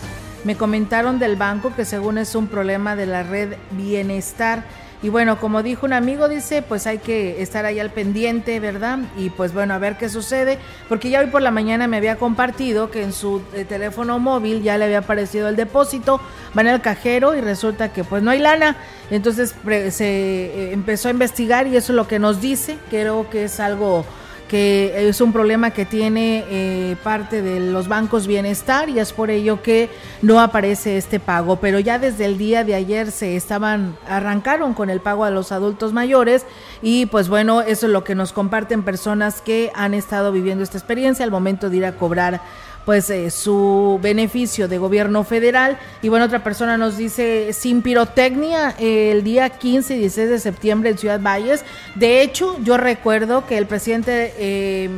[0.45, 4.63] me comentaron del banco que según es un problema de la red Bienestar.
[5.03, 9.01] Y bueno, como dijo un amigo, dice, pues hay que estar ahí al pendiente, ¿verdad?
[9.19, 12.17] Y pues bueno, a ver qué sucede, porque ya hoy por la mañana me había
[12.17, 16.23] compartido que en su eh, teléfono móvil ya le había aparecido el depósito,
[16.55, 18.79] van al cajero y resulta que pues no hay lana.
[19.11, 19.55] Entonces
[19.91, 23.61] se eh, empezó a investigar y eso es lo que nos dice, creo que es
[23.61, 24.07] algo
[24.49, 29.31] que es un problema que tiene eh, parte de los bancos bienestar y es por
[29.31, 29.89] ello que
[30.23, 31.57] no aparece este pago.
[31.57, 35.53] Pero ya desde el día de ayer se estaban, arrancaron con el pago a los
[35.53, 36.47] adultos mayores
[36.83, 40.79] y pues bueno, eso es lo que nos comparten personas que han estado viviendo esta
[40.79, 42.41] experiencia al momento de ir a cobrar
[42.85, 45.79] pues eh, su beneficio de gobierno federal.
[46.03, 50.91] Y bueno, otra persona nos dice, sin pirotecnia, el día 15 y 16 de septiembre
[50.91, 51.65] en Ciudad Valles.
[51.95, 54.91] De hecho, yo recuerdo que el presidente eh,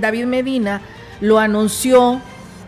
[0.00, 0.80] David Medina
[1.20, 2.20] lo anunció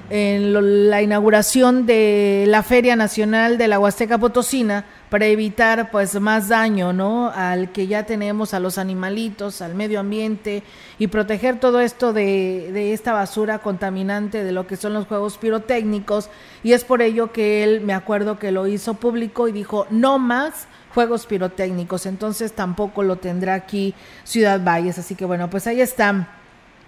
[0.08, 6.48] en la inauguración de la Feria Nacional de la Huasteca Potosina para evitar pues más
[6.48, 7.30] daño, ¿no?
[7.34, 10.62] Al que ya tenemos a los animalitos, al medio ambiente
[10.98, 15.38] y proteger todo esto de, de esta basura contaminante de lo que son los juegos
[15.38, 16.30] pirotécnicos.
[16.62, 20.18] Y es por ello que él me acuerdo que lo hizo público y dijo no
[20.18, 23.94] más juegos pirotécnicos, entonces tampoco lo tendrá aquí
[24.24, 26.26] Ciudad Valles, así que bueno, pues ahí están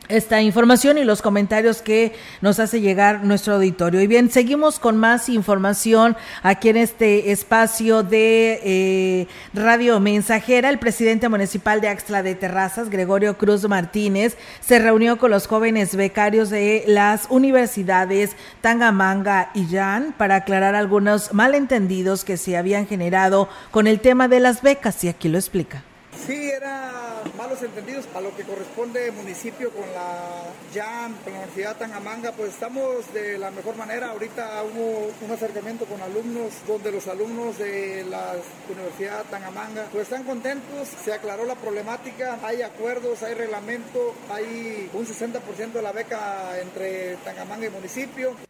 [0.09, 4.00] esta información y los comentarios que nos hace llegar nuestro auditorio.
[4.00, 10.70] Y bien, seguimos con más información aquí en este espacio de eh, Radio Mensajera.
[10.70, 15.94] El presidente municipal de Axtla de Terrazas, Gregorio Cruz Martínez, se reunió con los jóvenes
[15.94, 23.48] becarios de las universidades Tangamanga y Yan para aclarar algunos malentendidos que se habían generado
[23.70, 25.04] con el tema de las becas.
[25.04, 25.84] Y aquí lo explica.
[26.26, 30.44] Sí, era malos entendidos a lo que corresponde municipio con la
[30.74, 34.10] JAM, con la Universidad Tangamanga, pues estamos de la mejor manera.
[34.10, 38.34] Ahorita hubo un acercamiento con alumnos donde los alumnos de la
[38.70, 45.06] Universidad Tangamanga pues están contentos, se aclaró la problemática, hay acuerdos, hay reglamento, hay un
[45.06, 48.47] 60% de la beca entre Tangamanga y municipio.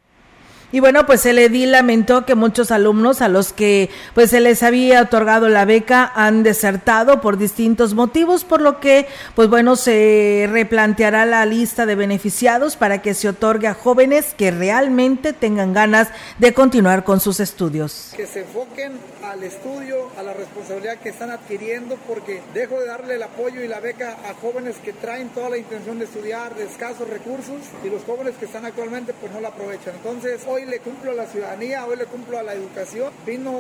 [0.71, 4.63] Y bueno, pues el edil lamentó que muchos alumnos a los que pues se les
[4.63, 10.47] había otorgado la beca han desertado por distintos motivos, por lo que pues bueno, se
[10.51, 16.09] replanteará la lista de beneficiados para que se otorgue a jóvenes que realmente tengan ganas
[16.39, 18.13] de continuar con sus estudios.
[18.15, 18.93] Que se enfoquen
[19.25, 23.69] al estudio, a la responsabilidad que están adquiriendo, porque dejo de darle el apoyo y
[23.69, 27.89] la beca a jóvenes que traen toda la intención de estudiar, de escasos recursos, y
[27.89, 29.95] los jóvenes que están actualmente pues no la aprovechan.
[29.97, 33.13] Entonces, hoy le cumplo a la ciudadanía, hoy le cumplo a la educación.
[33.27, 33.53] Vino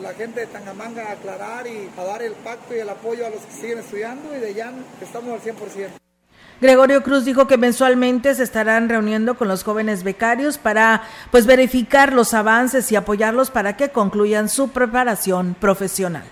[0.00, 3.30] la gente de Tangamanga a aclarar y a dar el pacto y el apoyo a
[3.30, 5.88] los que siguen estudiando y de ya estamos al 100%.
[6.60, 12.14] Gregorio Cruz dijo que mensualmente se estarán reuniendo con los jóvenes becarios para pues verificar
[12.14, 16.24] los avances y apoyarlos para que concluyan su preparación profesional.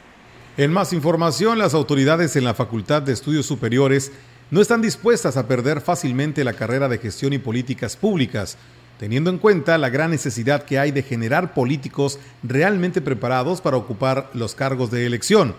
[0.56, 4.12] En más información, las autoridades en la Facultad de Estudios Superiores
[4.50, 8.56] no están dispuestas a perder fácilmente la carrera de gestión y políticas públicas,
[9.04, 14.30] teniendo en cuenta la gran necesidad que hay de generar políticos realmente preparados para ocupar
[14.32, 15.56] los cargos de elección.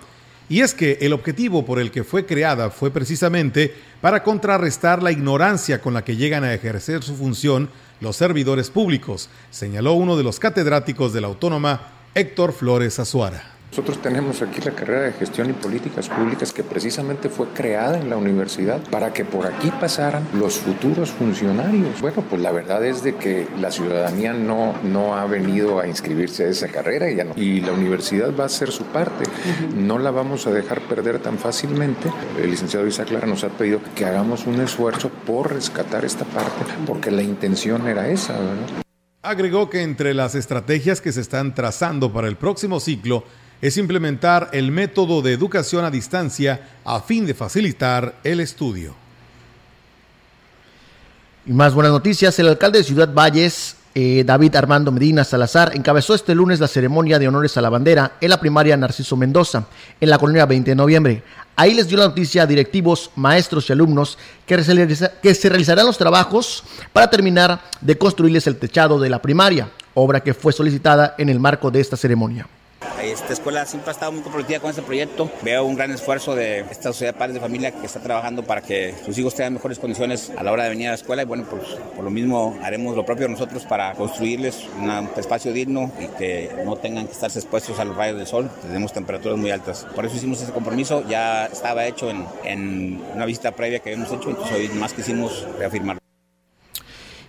[0.49, 5.11] Y es que el objetivo por el que fue creada fue precisamente para contrarrestar la
[5.11, 7.69] ignorancia con la que llegan a ejercer su función
[8.01, 13.54] los servidores públicos, señaló uno de los catedráticos de la Autónoma, Héctor Flores Azuara.
[13.71, 18.09] Nosotros tenemos aquí la carrera de gestión y políticas públicas que precisamente fue creada en
[18.09, 21.99] la universidad para que por aquí pasaran los futuros funcionarios.
[21.99, 26.45] Bueno, pues la verdad es de que la ciudadanía no, no ha venido a inscribirse
[26.45, 27.33] a esa carrera y, ya no.
[27.35, 29.25] y la universidad va a hacer su parte.
[29.75, 32.09] No la vamos a dejar perder tan fácilmente.
[32.41, 36.63] El licenciado Isaac Clara nos ha pedido que hagamos un esfuerzo por rescatar esta parte
[36.85, 38.83] porque la intención era esa, ¿verdad?
[39.21, 43.23] Agregó que entre las estrategias que se están trazando para el próximo ciclo
[43.61, 48.95] es implementar el método de educación a distancia a fin de facilitar el estudio.
[51.45, 56.15] Y más buenas noticias, el alcalde de Ciudad Valles, eh, David Armando Medina Salazar, encabezó
[56.15, 59.67] este lunes la ceremonia de honores a la bandera en la primaria Narciso Mendoza,
[60.01, 61.23] en la colonia 20 de noviembre.
[61.55, 64.57] Ahí les dio la noticia a directivos, maestros y alumnos que,
[65.21, 70.19] que se realizarán los trabajos para terminar de construirles el techado de la primaria, obra
[70.19, 72.47] que fue solicitada en el marco de esta ceremonia.
[73.01, 75.29] Esta escuela siempre ha estado muy comprometida con este proyecto.
[75.43, 78.61] Veo un gran esfuerzo de esta sociedad de padres de familia que está trabajando para
[78.61, 81.25] que sus hijos tengan mejores condiciones a la hora de venir a la escuela y
[81.25, 81.63] bueno, pues
[81.95, 86.77] por lo mismo haremos lo propio nosotros para construirles un espacio digno y que no
[86.77, 88.49] tengan que estarse expuestos a los rayos del sol.
[88.61, 89.85] Tenemos temperaturas muy altas.
[89.95, 91.03] Por eso hicimos ese compromiso.
[91.07, 95.45] Ya estaba hecho en, en una visita previa que habíamos hecho, entonces hoy más quisimos
[95.59, 96.04] reafirmarlo.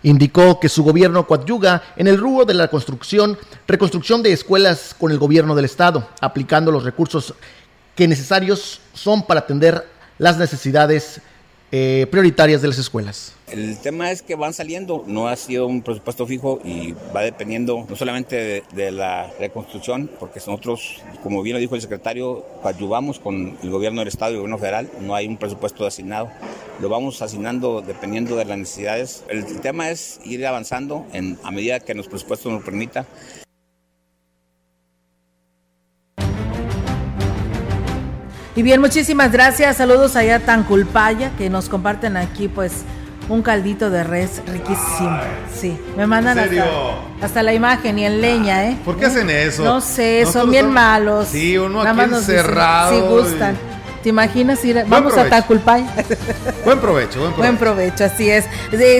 [0.06, 3.36] Indicó que su gobierno coadyuga en el rubro de la construcción,
[3.66, 7.34] reconstrucción de escuelas con el gobierno del Estado, aplicando los recursos
[7.96, 9.84] que necesarios son para atender
[10.18, 11.20] las necesidades
[11.72, 13.32] eh, prioritarias de las escuelas.
[13.50, 17.86] El tema es que van saliendo, no ha sido un presupuesto fijo y va dependiendo
[17.88, 23.56] no solamente de, la reconstrucción, porque nosotros, como bien lo dijo el secretario, ayudamos con
[23.62, 26.28] el gobierno del Estado y el gobierno federal, no hay un presupuesto asignado,
[26.80, 29.24] lo vamos asignando dependiendo de las necesidades.
[29.28, 31.06] El, tema es ir avanzando
[31.42, 33.06] a medida que los presupuestos nos permita.
[38.56, 39.76] Y bien, muchísimas gracias.
[39.76, 42.84] Saludos allá a Tanculpaya, que nos comparten aquí, pues,
[43.28, 45.20] un caldito de res riquísimo.
[45.54, 46.38] Sí, me mandan
[47.20, 48.78] hasta, la imagen y en leña, ¿eh?
[48.82, 49.62] ¿Por qué hacen eso?
[49.62, 51.28] No sé, son bien malos.
[51.28, 52.94] Sí, uno aquí encerrado.
[52.94, 53.75] Si gustan.
[54.06, 54.84] ¿Te imaginas ir?
[54.86, 55.84] Vamos a Taculpay.
[56.64, 57.36] Buen provecho, buen provecho.
[57.38, 58.44] Buen provecho, así es.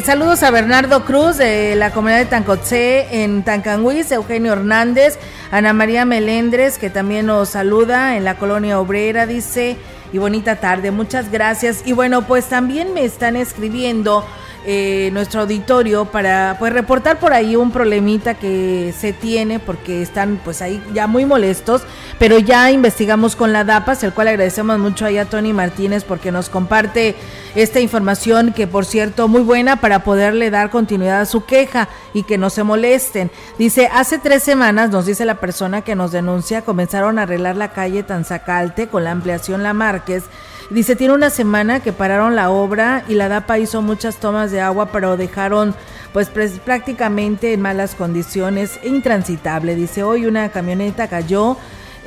[0.05, 5.17] saludos a Bernardo Cruz de la comunidad de Tancotse en Tancanguis, Eugenio Hernández,
[5.53, 9.77] Ana María Melendres, que también nos saluda en la colonia obrera, dice
[10.13, 10.91] y bonita tarde.
[10.91, 11.83] Muchas gracias.
[11.85, 14.27] Y bueno, pues también me están escribiendo
[14.69, 20.41] eh, nuestro auditorio para pues reportar por ahí un problemita que se tiene porque están
[20.45, 21.83] pues ahí ya muy molestos,
[22.19, 26.33] pero ya investigamos con la DAPAS, el cual agradecemos mucho ahí a Tony Martínez porque
[26.33, 27.15] nos comparte
[27.55, 32.25] esta información que por cierto muy buena para poderle dar continuidad a su queja y
[32.25, 33.31] que no se molesten.
[33.59, 37.71] Dice, hace tres semanas, nos dice la persona que nos denuncia, comenzaron a arreglar la
[37.73, 40.25] calle Tanzacalte con la ampliación La Márquez
[40.71, 44.61] Dice, tiene una semana que pararon la obra y la DAPA hizo muchas tomas de
[44.61, 45.75] agua, pero dejaron
[46.13, 49.75] pues prácticamente en malas condiciones, intransitable.
[49.75, 51.57] Dice, hoy una camioneta cayó.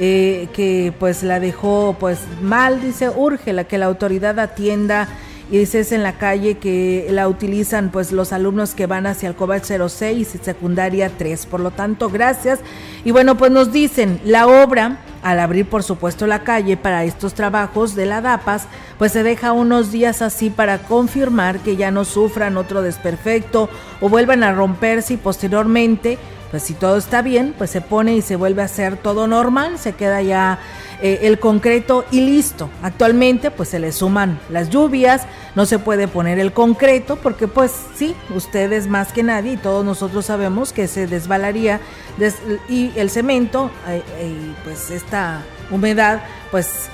[0.02, 5.10] Eh, que pues la dejó pues mal, dice, urge la que la autoridad atienda
[5.52, 9.28] y dice es en la calle que la utilizan pues los alumnos que van hacia
[9.28, 11.46] el Cobalt 06 y secundaria 3.
[11.48, 12.60] Por lo tanto, gracias.
[13.04, 17.34] Y bueno, pues nos dicen, la obra, al abrir por supuesto la calle para estos
[17.34, 18.68] trabajos de la DAPAS,
[18.98, 23.70] pues se deja unos días así para confirmar que ya no sufran otro desperfecto
[24.02, 26.18] o vuelvan a romperse y posteriormente
[26.52, 29.78] pues si todo está bien, pues se pone y se vuelve a hacer todo normal,
[29.78, 30.60] se queda ya
[31.02, 32.70] eh, el concreto y listo.
[32.82, 35.24] Actualmente pues se le suman las lluvias,
[35.56, 39.86] no se puede poner el concreto porque pues sí, ustedes más que nadie y todos
[39.86, 41.80] nosotros sabemos que se desbalaría
[42.68, 46.22] y el cemento eh, eh, pues esta humedad
[46.52, 46.90] pues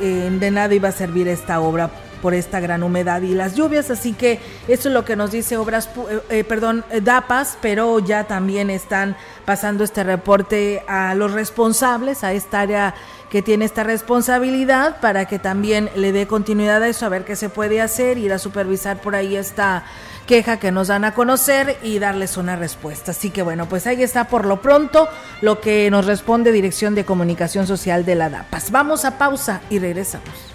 [0.00, 1.88] de nada iba a servir esta obra
[2.24, 3.90] por esta gran humedad y las lluvias.
[3.90, 8.24] Así que eso es lo que nos dice Obras, eh, eh, perdón, DAPAS, pero ya
[8.24, 9.14] también están
[9.44, 12.94] pasando este reporte a los responsables, a esta área
[13.28, 17.36] que tiene esta responsabilidad para que también le dé continuidad a eso, a ver qué
[17.36, 19.84] se puede hacer, ir a supervisar por ahí esta
[20.26, 23.10] queja que nos dan a conocer y darles una respuesta.
[23.10, 25.10] Así que bueno, pues ahí está por lo pronto
[25.42, 28.70] lo que nos responde Dirección de Comunicación Social de la DAPAS.
[28.70, 30.54] Vamos a pausa y regresamos.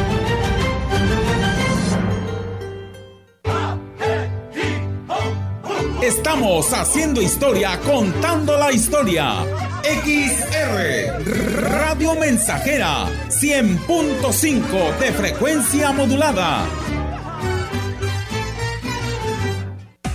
[6.01, 9.45] Estamos haciendo historia, contando la historia.
[9.83, 16.65] XR Radio Mensajera 100.5 de frecuencia modulada.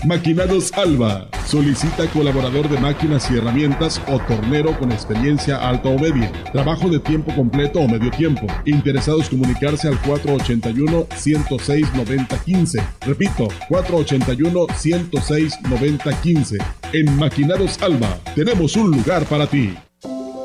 [0.04, 1.28] Maquinados Alba.
[1.46, 6.30] Solicita colaborador de máquinas y herramientas o tornero con experiencia alta o media.
[6.52, 8.46] Trabajo de tiempo completo o medio tiempo.
[8.64, 12.86] Interesados comunicarse al 481-106-9015.
[13.00, 16.64] Repito, 481-106-9015.
[16.92, 19.74] En Maquinados Alba tenemos un lugar para ti.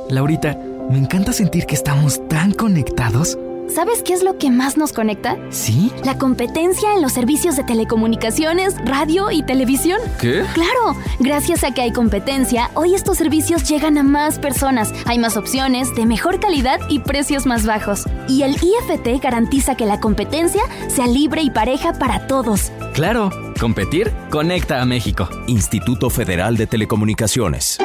[0.09, 0.57] Laurita,
[0.89, 3.37] me encanta sentir que estamos tan conectados.
[3.69, 5.37] ¿Sabes qué es lo que más nos conecta?
[5.49, 5.91] ¿Sí?
[6.03, 9.99] La competencia en los servicios de telecomunicaciones, radio y televisión.
[10.19, 10.43] ¿Qué?
[10.53, 15.37] Claro, gracias a que hay competencia, hoy estos servicios llegan a más personas, hay más
[15.37, 18.03] opciones, de mejor calidad y precios más bajos.
[18.27, 22.71] Y el IFT garantiza que la competencia sea libre y pareja para todos.
[22.93, 25.29] Claro, competir conecta a México.
[25.47, 27.77] Instituto Federal de Telecomunicaciones.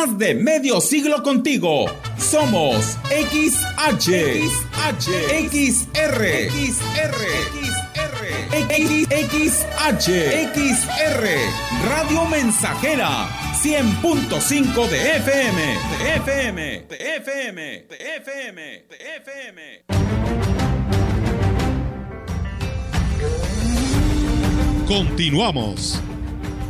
[0.00, 1.84] Más de medio siglo contigo.
[2.16, 4.08] Somos XH,
[4.40, 5.10] XH,
[5.50, 7.20] XR, XR,
[7.60, 8.18] XR,
[9.28, 10.08] XH,
[10.54, 11.22] XR,
[11.86, 13.28] Radio Mensajera,
[13.62, 15.60] 100.5 de FM,
[15.98, 19.60] de FM, de FM, de FM, de FM.
[24.86, 26.00] Continuamos.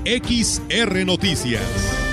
[0.05, 2.10] XR Noticias.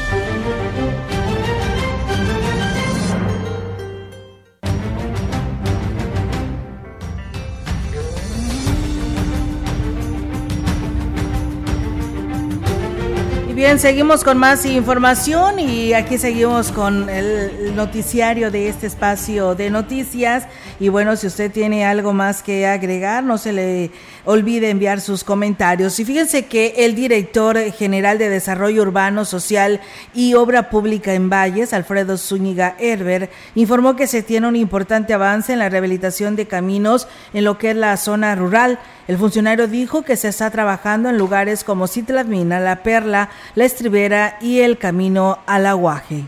[13.57, 19.71] Bien, seguimos con más información y aquí seguimos con el noticiario de este espacio de
[19.71, 20.45] noticias.
[20.79, 23.89] Y bueno, si usted tiene algo más que agregar, no se le
[24.25, 25.99] olvide enviar sus comentarios.
[25.99, 29.81] Y fíjense que el director general de Desarrollo Urbano, Social
[30.13, 35.53] y Obra Pública en Valles, Alfredo Zúñiga Herber, informó que se tiene un importante avance
[35.53, 38.77] en la rehabilitación de caminos en lo que es la zona rural.
[39.07, 44.37] El funcionario dijo que se está trabajando en lugares como Citlamina, La Perla, La Estribera
[44.41, 46.25] y el Camino al Aguaje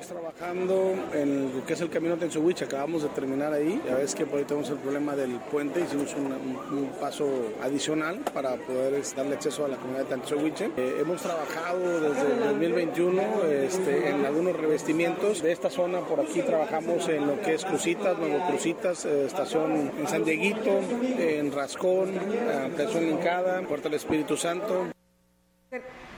[0.00, 3.78] estamos trabajando en lo que es el camino Tensuwich, acabamos de terminar ahí.
[3.86, 7.28] Ya ves que por ahí tenemos el problema del puente, hicimos un, paso
[7.62, 10.62] adicional para poder darle acceso a la comunidad de Tensuwich.
[10.62, 16.00] Eh, hemos trabajado desde el 2021 este, en algunos revestimientos de esta zona.
[16.00, 20.80] Por aquí trabajamos en lo que es Crucitas, Nuevo Crucitas, eh, estación en San Dieguito,
[21.18, 22.14] en Rascón,
[22.70, 24.86] Estación Lincada, Puerta del Espíritu Santo.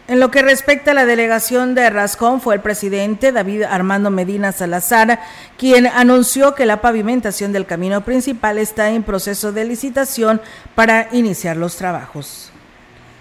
[0.06, 4.52] En lo que respecta a la delegación de Rascón, fue el presidente David Armando Medina
[4.52, 5.18] Salazar
[5.56, 10.42] quien anunció que la pavimentación del camino principal está en proceso de licitación
[10.74, 12.50] para iniciar los trabajos.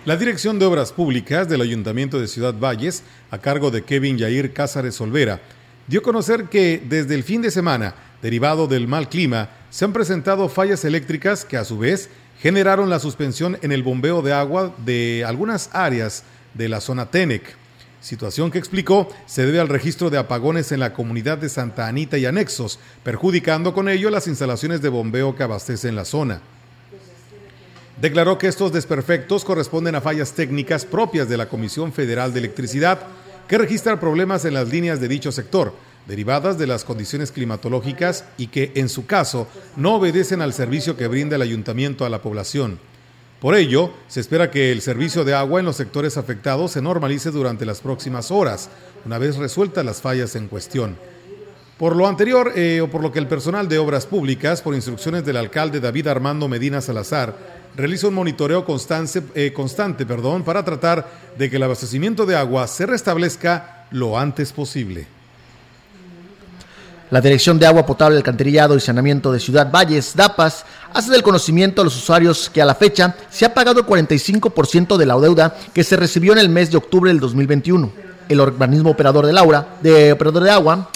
[0.04, 4.52] La Dirección de Obras Públicas del Ayuntamiento de Ciudad Valles, a cargo de Kevin Yair
[4.52, 5.40] Cázares Olvera,
[5.88, 9.94] dio a conocer que desde el fin de semana, derivado del mal clima, se han
[9.94, 12.10] presentado fallas eléctricas que a su vez
[12.42, 17.44] generaron la suspensión en el bombeo de agua de algunas áreas de la zona TENEC.
[18.02, 22.18] Situación que explicó se debe al registro de apagones en la comunidad de Santa Anita
[22.18, 26.42] y anexos, perjudicando con ello las instalaciones de bombeo que abastecen la zona.
[28.02, 33.00] Declaró que estos desperfectos corresponden a fallas técnicas propias de la Comisión Federal de Electricidad,
[33.48, 35.74] que registra problemas en las líneas de dicho sector,
[36.06, 39.48] derivadas de las condiciones climatológicas y que, en su caso,
[39.78, 42.80] no obedecen al servicio que brinda el ayuntamiento a la población.
[43.44, 47.30] Por ello, se espera que el servicio de agua en los sectores afectados se normalice
[47.30, 48.70] durante las próximas horas,
[49.06, 50.96] una vez resueltas las fallas en cuestión.
[51.78, 55.26] Por lo anterior, eh, o por lo que el personal de obras públicas, por instrucciones
[55.26, 57.36] del alcalde David Armando Medina Salazar,
[57.76, 61.06] realiza un monitoreo constante, eh, constante perdón, para tratar
[61.38, 65.06] de que el abastecimiento de agua se restablezca lo antes posible.
[67.14, 71.80] La Dirección de Agua Potable, Alcantarillado y Saneamiento de Ciudad Valles, DAPAS, hace del conocimiento
[71.80, 75.56] a los usuarios que a la fecha se ha pagado el 45% de la deuda
[75.76, 77.92] que se recibió en el mes de octubre del 2021.
[78.30, 80.90] El organismo operador de, Laura, de, operador de agua,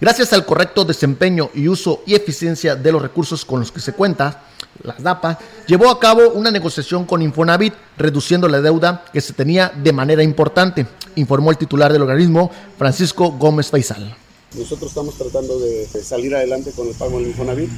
[0.00, 3.92] gracias al correcto desempeño y uso y eficiencia de los recursos con los que se
[3.92, 4.44] cuenta,
[4.84, 5.36] las DAPA,
[5.66, 10.22] llevó a cabo una negociación con Infonavit, reduciendo la deuda que se tenía de manera
[10.22, 10.86] importante,
[11.16, 14.14] informó el titular del organismo, Francisco Gómez Faisal.
[14.56, 17.70] Nosotros estamos tratando de salir adelante con el pago del Infonavit.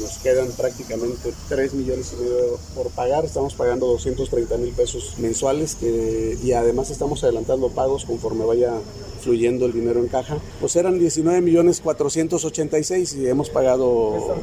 [0.00, 3.24] Nos quedan prácticamente 3 millones y medio por pagar.
[3.24, 8.74] Estamos pagando 230 mil pesos mensuales y además estamos adelantando pagos conforme vaya
[9.22, 10.36] fluyendo el dinero en caja.
[10.60, 14.36] Pues eran 19 millones 486 y hemos pagado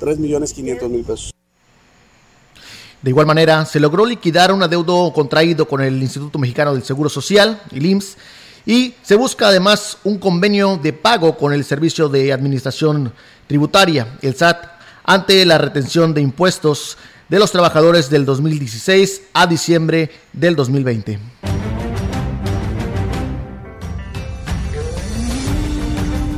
[0.00, 1.30] 3 millones 500 mil pesos.
[3.00, 7.08] De igual manera, se logró liquidar un adeudo contraído con el Instituto Mexicano del Seguro
[7.08, 8.18] Social, el IMSS,
[8.66, 13.12] y se busca además un convenio de pago con el Servicio de Administración
[13.46, 14.64] Tributaria, el SAT,
[15.04, 16.96] ante la retención de impuestos
[17.28, 21.18] de los trabajadores del 2016 a diciembre del 2020.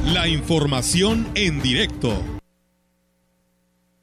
[0.05, 2.41] La información en directo.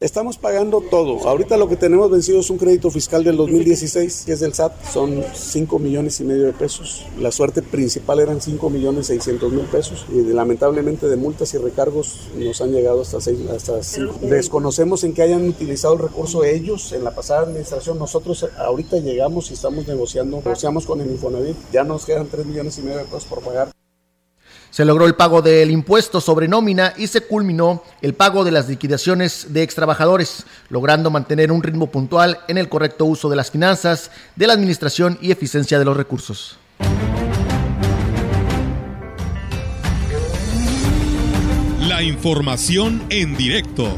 [0.02, 1.28] Estamos pagando todo.
[1.28, 4.72] Ahorita lo que tenemos vencido es un crédito fiscal del 2016, que es del SAT,
[4.86, 7.06] son 5 millones y medio de pesos.
[7.20, 12.30] La suerte principal eran 5 millones 600 mil pesos y lamentablemente de multas y recargos
[12.34, 14.20] nos han llegado hasta 6, hasta 5.
[14.22, 18.00] Desconocemos en que hayan utilizado el recurso ellos en la pasada administración.
[18.00, 22.78] Nosotros ahorita llegamos y estamos negociando, negociamos con el Infonavit, ya nos quedan 3 millones
[22.78, 23.70] y medio de pesos por pagar.
[24.72, 28.70] Se logró el pago del impuesto sobre nómina y se culminó el pago de las
[28.70, 34.12] liquidaciones de extrabajadores, logrando mantener un ritmo puntual en el correcto uso de las finanzas,
[34.36, 36.58] de la administración y eficiencia de los recursos.
[41.88, 43.98] La información en directo.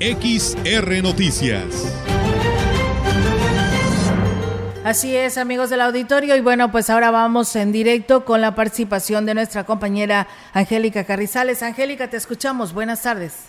[0.00, 1.64] XR Noticias.
[4.84, 6.34] Así es, amigos del auditorio.
[6.36, 11.62] Y bueno, pues ahora vamos en directo con la participación de nuestra compañera Angélica Carrizales.
[11.62, 12.74] Angélica, te escuchamos.
[12.74, 13.48] Buenas tardes.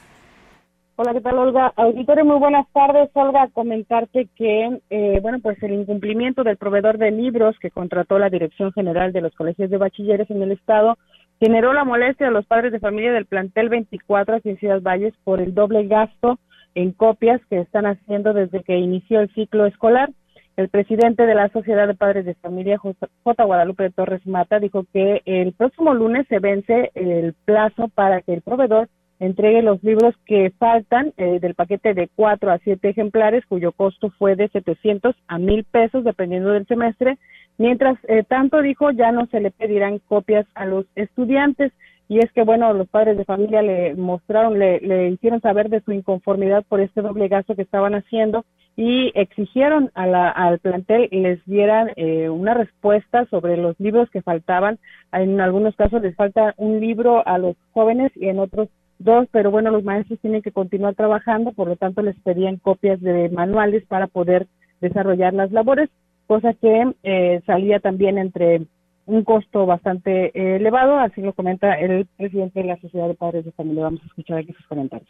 [0.96, 1.74] Hola, ¿qué tal, Olga?
[1.76, 3.10] Auditorio, muy buenas tardes.
[3.14, 8.30] Olga, comentarte que, eh, bueno, pues el incumplimiento del proveedor de libros que contrató la
[8.30, 11.00] Dirección General de los Colegios de Bachilleres en el Estado
[11.40, 15.16] generó la molestia de los padres de familia del plantel 24 aquí en Ciudad Valles
[15.24, 16.38] por el doble gasto
[16.76, 20.12] en copias que están haciendo desde que inició el ciclo escolar.
[20.56, 23.44] El presidente de la Sociedad de Padres de Familia, J.
[23.44, 28.44] Guadalupe Torres Mata, dijo que el próximo lunes se vence el plazo para que el
[28.44, 28.88] proveedor
[29.20, 34.12] entregue los libros que faltan eh, del paquete de cuatro a siete ejemplares, cuyo costo
[34.20, 37.18] fue de 700 a 1000 pesos, dependiendo del semestre.
[37.58, 41.72] Mientras eh, tanto, dijo, ya no se le pedirán copias a los estudiantes.
[42.10, 45.82] Y es que, bueno, los padres de familia le mostraron, le, le hicieron saber de
[45.82, 48.46] su inconformidad por este doble gasto que estaban haciendo
[48.76, 54.22] y exigieron a la, al plantel les dieran eh, una respuesta sobre los libros que
[54.22, 54.80] faltaban.
[55.12, 59.52] En algunos casos les falta un libro a los jóvenes y en otros dos, pero
[59.52, 63.84] bueno, los maestros tienen que continuar trabajando, por lo tanto les pedían copias de manuales
[63.86, 64.48] para poder
[64.82, 65.90] desarrollar las labores,
[66.26, 68.66] cosa que eh, salía también entre
[69.06, 73.46] un costo bastante eh, elevado, así lo comenta el presidente de la Sociedad de Padres
[73.46, 73.84] de Familia.
[73.84, 75.10] Vamos a escuchar aquí sus comentarios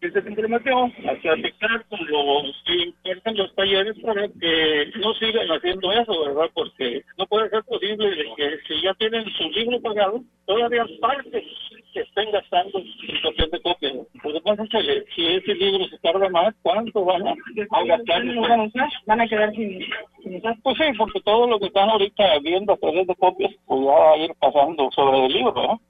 [0.00, 6.24] se comprometió a platicar con los que los talleres para que no sigan haciendo eso,
[6.24, 6.50] ¿verdad?
[6.54, 11.44] Porque no puede ser posible que si ya tienen su libro pagado, todavía parte
[11.92, 13.92] que estén gastando en cuestión de copias.
[14.22, 14.64] Por lo tanto,
[15.14, 17.34] si ese libro se tarda más, ¿cuánto van a,
[17.84, 18.22] gastar?
[19.06, 19.80] Van a quedar sin,
[20.62, 24.12] Pues sí, porque todo lo que están ahorita viendo a través de copias, pues va
[24.12, 25.80] a ir pasando sobre el libro, ¿no?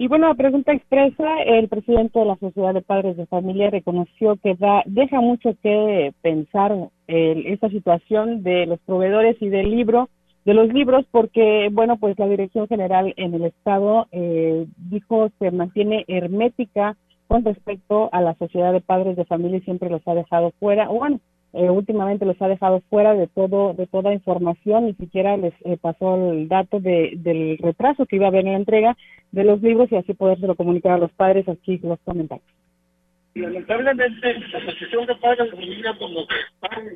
[0.00, 4.36] Y bueno, a pregunta expresa, el presidente de la Sociedad de Padres de Familia reconoció
[4.36, 6.72] que da, deja mucho que pensar
[7.08, 10.08] eh, esta situación de los proveedores y del libro,
[10.44, 15.50] de los libros, porque, bueno, pues la Dirección General en el Estado eh, dijo se
[15.50, 16.96] mantiene hermética
[17.26, 20.86] con respecto a la Sociedad de Padres de Familia y siempre los ha dejado fuera,
[20.86, 21.18] bueno,
[21.52, 25.78] eh, últimamente los ha dejado fuera de todo de toda información ni siquiera les eh,
[25.80, 28.96] pasó el dato de, del retraso que iba a haber en la entrega
[29.32, 32.57] de los libros y así podérselo comunicar a los padres aquí los comentarios
[33.38, 36.26] lamentablemente la asociación de padres de familia como
[36.60, 36.92] padres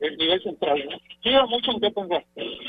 [0.00, 0.96] el nivel central, ¿no?
[1.22, 2.24] Lleva mucho en qué pensar.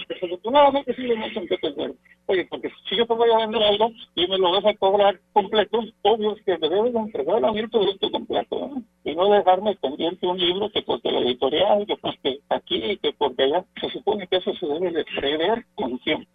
[0.10, 1.92] Desafortunadamente sí mucho en qué pensar.
[2.28, 5.20] Oye, porque si yo te voy a vender algo y me lo vas a cobrar
[5.32, 8.84] completo, obvio es que me debes entregar a mí el producto completo, ¿no?
[9.06, 13.44] Y no dejarme pendiente un libro que porque la editorial, que porque aquí, que porque
[13.44, 16.30] allá, se supone que eso se debe de prever con tiempo.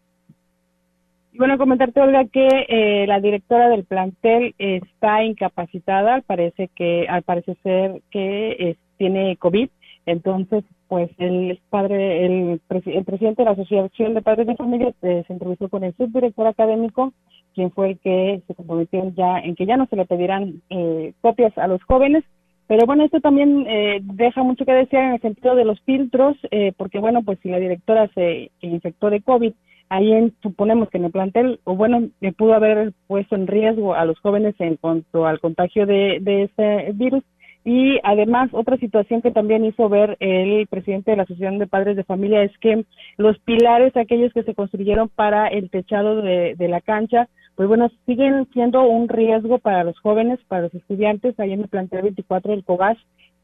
[1.33, 7.22] Y bueno, comentarte, Olga, que eh, la directora del plantel está incapacitada, parece que, al
[7.22, 9.68] parecer ser que tiene COVID,
[10.05, 15.33] entonces, pues el padre, el, presidente de la Asociación de Padres de Familia eh, se
[15.33, 17.12] entrevistó con el subdirector académico,
[17.55, 21.12] quien fue el que se comprometió ya en que ya no se le pedieran eh,
[21.20, 22.24] copias a los jóvenes,
[22.66, 26.37] pero bueno, esto también eh, deja mucho que desear en el sentido de los filtros,
[26.51, 29.53] eh, porque bueno, pues si la directora se infectó de COVID,
[29.93, 34.07] ahí suponemos que en el plantel, o bueno, le pudo haber puesto en riesgo a
[34.07, 37.22] los jóvenes en cuanto al contagio de, de ese virus.
[37.64, 41.97] Y además, otra situación que también hizo ver el presidente de la Asociación de Padres
[41.97, 42.86] de Familia es que
[43.18, 47.90] los pilares, aquellos que se construyeron para el techado de, de la cancha, pues bueno,
[48.07, 52.53] siguen siendo un riesgo para los jóvenes, para los estudiantes, ahí en el plantel 24
[52.53, 52.97] del COGAS,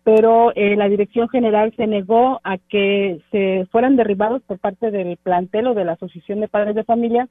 [0.09, 5.19] pero eh, la dirección general se negó a que se fueran derribados por parte del
[5.19, 7.29] plantel o de la Asociación de Padres de Familia,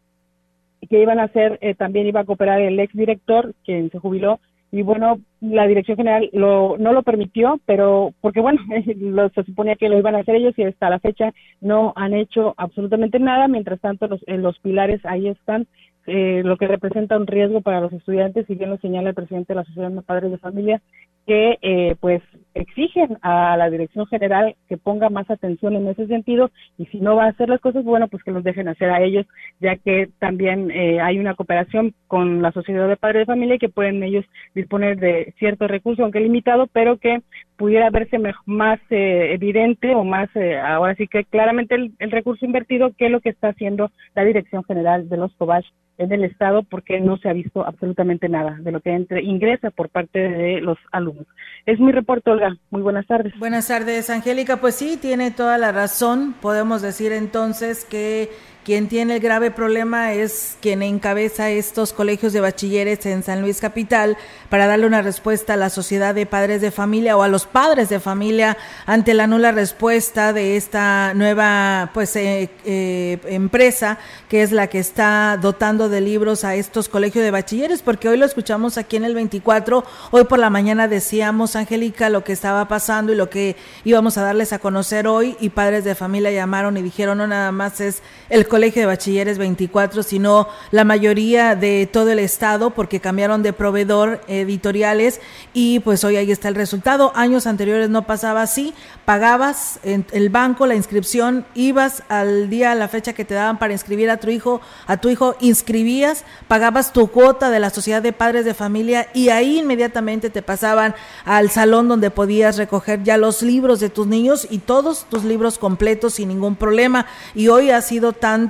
[0.87, 4.39] que iban a hacer, eh, también iba a cooperar el exdirector, quien se jubiló,
[4.71, 8.61] y bueno, la dirección general lo, no lo permitió, pero porque bueno,
[8.99, 12.13] lo, se suponía que lo iban a hacer ellos y hasta la fecha no han
[12.13, 15.65] hecho absolutamente nada, mientras tanto los, los pilares ahí están
[16.05, 19.53] eh, lo que representa un riesgo para los estudiantes, y bien lo señala el presidente
[19.53, 20.79] de la Asociación de Padres de Familia,
[21.27, 22.23] que eh, pues
[22.53, 27.17] exigen a la dirección general que ponga más atención en ese sentido y si no
[27.17, 29.27] va a hacer las cosas, bueno, pues que los dejen hacer a ellos,
[29.59, 33.69] ya que también eh, hay una cooperación con la Sociedad de Padres de Familia que
[33.69, 34.25] pueden ellos
[34.55, 37.21] disponer de cierto recurso, aunque limitado, pero que
[37.57, 40.29] pudiera verse más evidente o más,
[40.63, 44.63] ahora sí que claramente el, el, recurso invertido que lo que está haciendo la Dirección
[44.63, 45.65] General de los COBACH
[45.97, 49.71] en el Estado porque no se ha visto absolutamente nada de lo que entre, ingresa
[49.71, 51.25] por parte de los alumnos.
[51.65, 52.55] Es mi reporte, Olga.
[52.69, 53.37] Muy buenas tardes.
[53.39, 54.57] Buenas tardes, Angélica.
[54.57, 56.35] Pues sí, tiene toda la razón.
[56.41, 58.29] Podemos decir entonces que
[58.67, 63.61] quien tiene el grave problema es quien encabeza estos colegios de bachilleres en San Luis
[63.61, 64.17] Capital
[64.49, 67.87] para darle una respuesta a la sociedad de padres de familia o a los padres
[67.87, 74.51] de familia ante la nula respuesta de esta nueva pues eh, eh, empresa que es
[74.51, 78.77] la que está dotando de libros a estos colegios de bachilleres porque hoy lo escuchamos
[78.77, 83.15] aquí en el 24 hoy por la mañana decíamos Angélica lo que estaba pasando y
[83.15, 83.55] lo que
[83.85, 87.53] íbamos a darles a conocer hoy y padres de familia llamaron y dijeron no nada
[87.53, 92.99] más es el Colegio de Bachilleres 24, sino la mayoría de todo el estado porque
[92.99, 95.21] cambiaron de proveedor editoriales
[95.53, 97.11] y pues hoy ahí está el resultado.
[97.15, 98.73] Años anteriores no pasaba así,
[99.05, 103.59] pagabas en el banco la inscripción, ibas al día, a la fecha que te daban
[103.59, 108.01] para inscribir a tu hijo, a tu hijo inscribías, pagabas tu cuota de la Sociedad
[108.01, 110.95] de Padres de Familia y ahí inmediatamente te pasaban
[111.25, 115.59] al salón donde podías recoger ya los libros de tus niños y todos tus libros
[115.59, 117.05] completos sin ningún problema.
[117.35, 118.46] Y hoy ha sido tan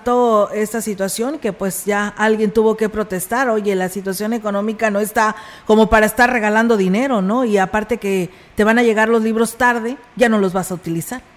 [0.53, 5.35] esta situación que pues ya alguien tuvo que protestar, oye, la situación económica no está
[5.65, 7.45] como para estar regalando dinero, ¿no?
[7.45, 10.75] Y aparte que te van a llegar los libros tarde, ya no los vas a
[10.75, 11.36] utilizar.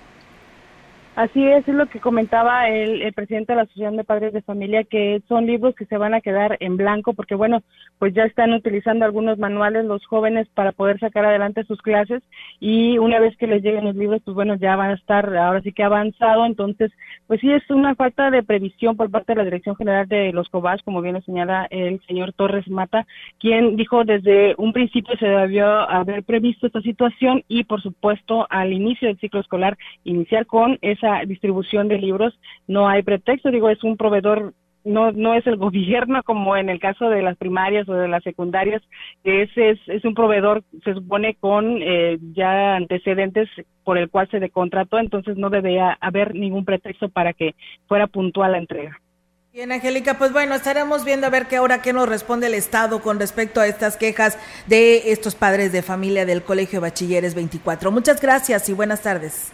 [1.21, 4.85] Así es, es lo que comentaba el, presidente de la Asociación de Padres de Familia,
[4.85, 7.63] que son libros que se van a quedar en blanco porque, bueno,
[7.99, 12.23] pues ya están utilizando algunos manuales los jóvenes para poder sacar adelante sus clases
[12.59, 15.61] y una vez que les lleguen los libros, pues bueno, ya van a estar ahora
[15.61, 16.47] sí que avanzado.
[16.47, 16.91] Entonces,
[17.27, 20.49] pues sí, es una falta de previsión por parte de la Dirección General de los
[20.49, 23.07] COBAS, como bien lo señala el señor Torres Mata,
[23.39, 28.73] quien dijo desde un principio se debió haber previsto esta situación y, por supuesto, al
[28.73, 33.83] inicio del ciclo escolar, iniciar con esa distribución de libros, no hay pretexto, digo, es
[33.85, 34.55] un proveedor
[34.85, 38.23] no no es el gobierno como en el caso de las primarias o de las
[38.23, 38.83] secundarias
[39.23, 43.49] que es es, un proveedor se supone con eh, ya antecedentes
[43.85, 47.55] por el cual se decontrató entonces no debía haber ningún pretexto para que
[47.89, 48.99] fuera puntual la entrega
[49.53, 53.03] Bien, Angélica, pues bueno, estaremos viendo a ver qué ahora qué nos responde el Estado
[53.03, 54.39] con respecto a estas quejas
[54.69, 57.91] de estos padres de familia del Colegio de Bachilleres 24.
[57.91, 59.53] Muchas gracias y buenas tardes.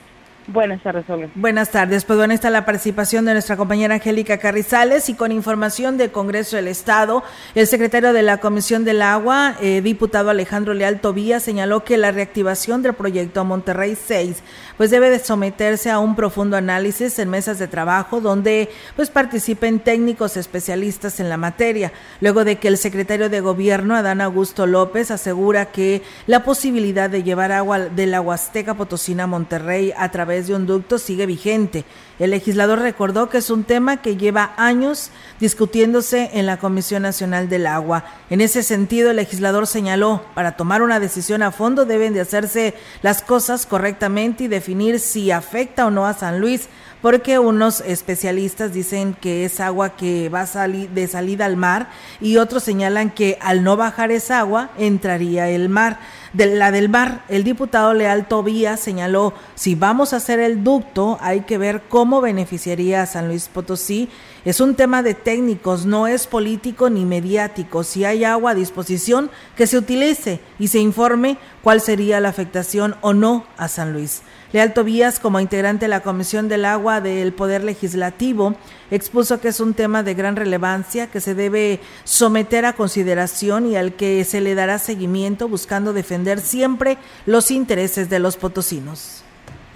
[0.48, 1.28] Buenas tardes, Olga.
[1.34, 2.04] Buenas tardes.
[2.04, 6.54] Pues bueno, está la participación de nuestra compañera Angélica Carrizales y con información del Congreso
[6.54, 7.24] del Estado,
[7.56, 12.12] el secretario de la Comisión del Agua, eh, diputado Alejandro Leal Tobía, señaló que la
[12.12, 14.42] reactivación del proyecto Monterrey 6
[14.76, 19.80] pues debe de someterse a un profundo análisis en mesas de trabajo donde pues participen
[19.80, 25.10] técnicos especialistas en la materia, luego de que el secretario de Gobierno, Adán Augusto López,
[25.10, 30.46] asegura que la posibilidad de llevar agua de la Huasteca Potosina a Monterrey a través
[30.46, 31.84] de un ducto sigue vigente.
[32.18, 37.50] El legislador recordó que es un tema que lleva años discutiéndose en la Comisión Nacional
[37.50, 38.04] del Agua.
[38.30, 42.74] En ese sentido, el legislador señaló, para tomar una decisión a fondo deben de hacerse
[43.02, 46.68] las cosas correctamente y definir si afecta o no a San Luis,
[47.02, 51.88] porque unos especialistas dicen que es agua que va de salida al mar
[52.20, 55.98] y otros señalan que al no bajar esa agua entraría el mar.
[56.32, 61.18] De la del mar, el diputado Leal Tobía señaló, si vamos a hacer el ducto,
[61.20, 64.08] hay que ver cómo beneficiaría a San Luis Potosí.
[64.46, 67.82] Es un tema de técnicos, no es político ni mediático.
[67.82, 72.94] Si hay agua a disposición, que se utilice y se informe cuál sería la afectación
[73.00, 74.22] o no a San Luis.
[74.52, 78.54] Leal Tobías, como integrante de la Comisión del Agua del Poder Legislativo,
[78.92, 83.74] expuso que es un tema de gran relevancia que se debe someter a consideración y
[83.74, 89.25] al que se le dará seguimiento buscando defender siempre los intereses de los potosinos.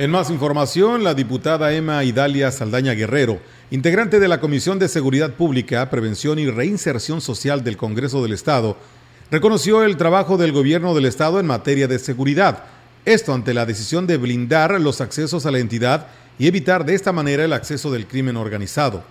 [0.00, 3.38] En más información, la diputada Emma Idalia Saldaña Guerrero,
[3.70, 8.78] integrante de la Comisión de Seguridad Pública, Prevención y Reinserción Social del Congreso del Estado,
[9.30, 12.64] reconoció el trabajo del gobierno del Estado en materia de seguridad
[13.04, 16.06] esto ante la decisión de blindar los accesos a la entidad
[16.38, 19.04] y evitar de esta manera el acceso del crimen organizado.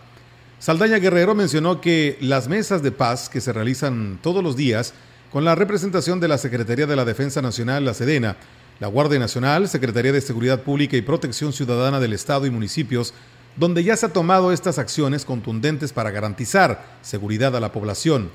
[0.57, 4.95] Saldaña Guerrero mencionó que las mesas de paz que se realizan todos los días
[5.31, 8.37] con la representación de la Secretaría de la Defensa Nacional, la Sedena,
[8.79, 13.13] la Guardia Nacional, Secretaría de Seguridad Pública y Protección Ciudadana del Estado y municipios,
[13.57, 18.29] donde ya se ha tomado estas acciones contundentes para garantizar seguridad a la población.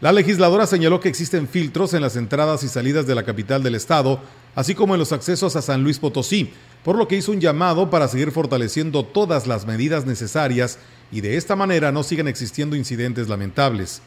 [0.00, 3.74] La legisladora señaló que existen filtros en las entradas y salidas de la capital del
[3.74, 4.20] estado,
[4.54, 6.52] así como en los accesos a San Luis Potosí,
[6.84, 10.78] por lo que hizo un llamado para seguir fortaleciendo todas las medidas necesarias
[11.10, 14.02] y de esta manera no sigan existiendo incidentes lamentables.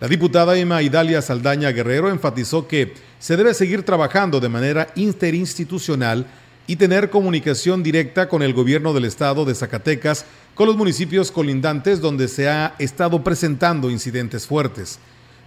[0.00, 6.26] La diputada Emma Idalia Saldaña Guerrero enfatizó que se debe seguir trabajando de manera interinstitucional
[6.66, 12.00] y tener comunicación directa con el gobierno del estado de Zacatecas, con los municipios colindantes
[12.00, 14.98] donde se ha estado presentando incidentes fuertes.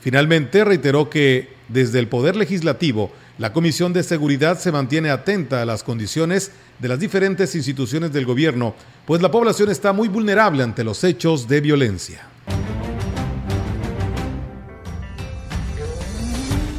[0.01, 5.65] Finalmente, reiteró que desde el Poder Legislativo, la Comisión de Seguridad se mantiene atenta a
[5.65, 10.83] las condiciones de las diferentes instituciones del gobierno, pues la población está muy vulnerable ante
[10.83, 12.32] los hechos de violencia.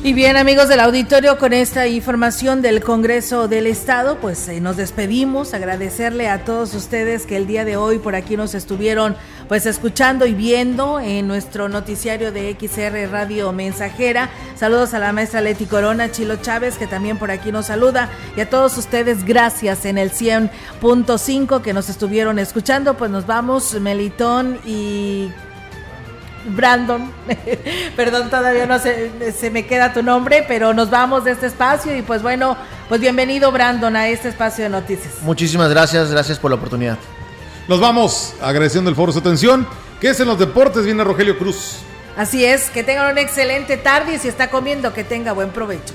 [0.04, 4.76] Y bien amigos del auditorio, con esta información del Congreso del Estado, pues eh, nos
[4.76, 9.16] despedimos, agradecerle a todos ustedes que el día de hoy por aquí nos estuvieron
[9.48, 14.28] pues escuchando y viendo en nuestro noticiario de XR Radio Mensajera.
[14.56, 18.42] Saludos a la maestra Leti Corona, Chilo Chávez, que también por aquí nos saluda, y
[18.42, 22.98] a todos ustedes, gracias en el 100.5 que nos estuvieron escuchando.
[22.98, 25.30] Pues nos vamos, Melitón y
[26.44, 27.10] Brandon,
[27.96, 31.96] perdón, todavía no se, se, me queda tu nombre, pero nos vamos de este espacio
[31.96, 32.56] y pues bueno,
[32.88, 35.14] pues bienvenido Brandon a este espacio de noticias.
[35.22, 36.98] Muchísimas gracias, gracias por la oportunidad.
[37.68, 39.66] Nos vamos agradeciendo el foro su atención,
[40.00, 41.78] que es en los deportes, viene Rogelio Cruz.
[42.16, 45.94] Así es, que tengan una excelente tarde y si está comiendo, que tenga buen provecho.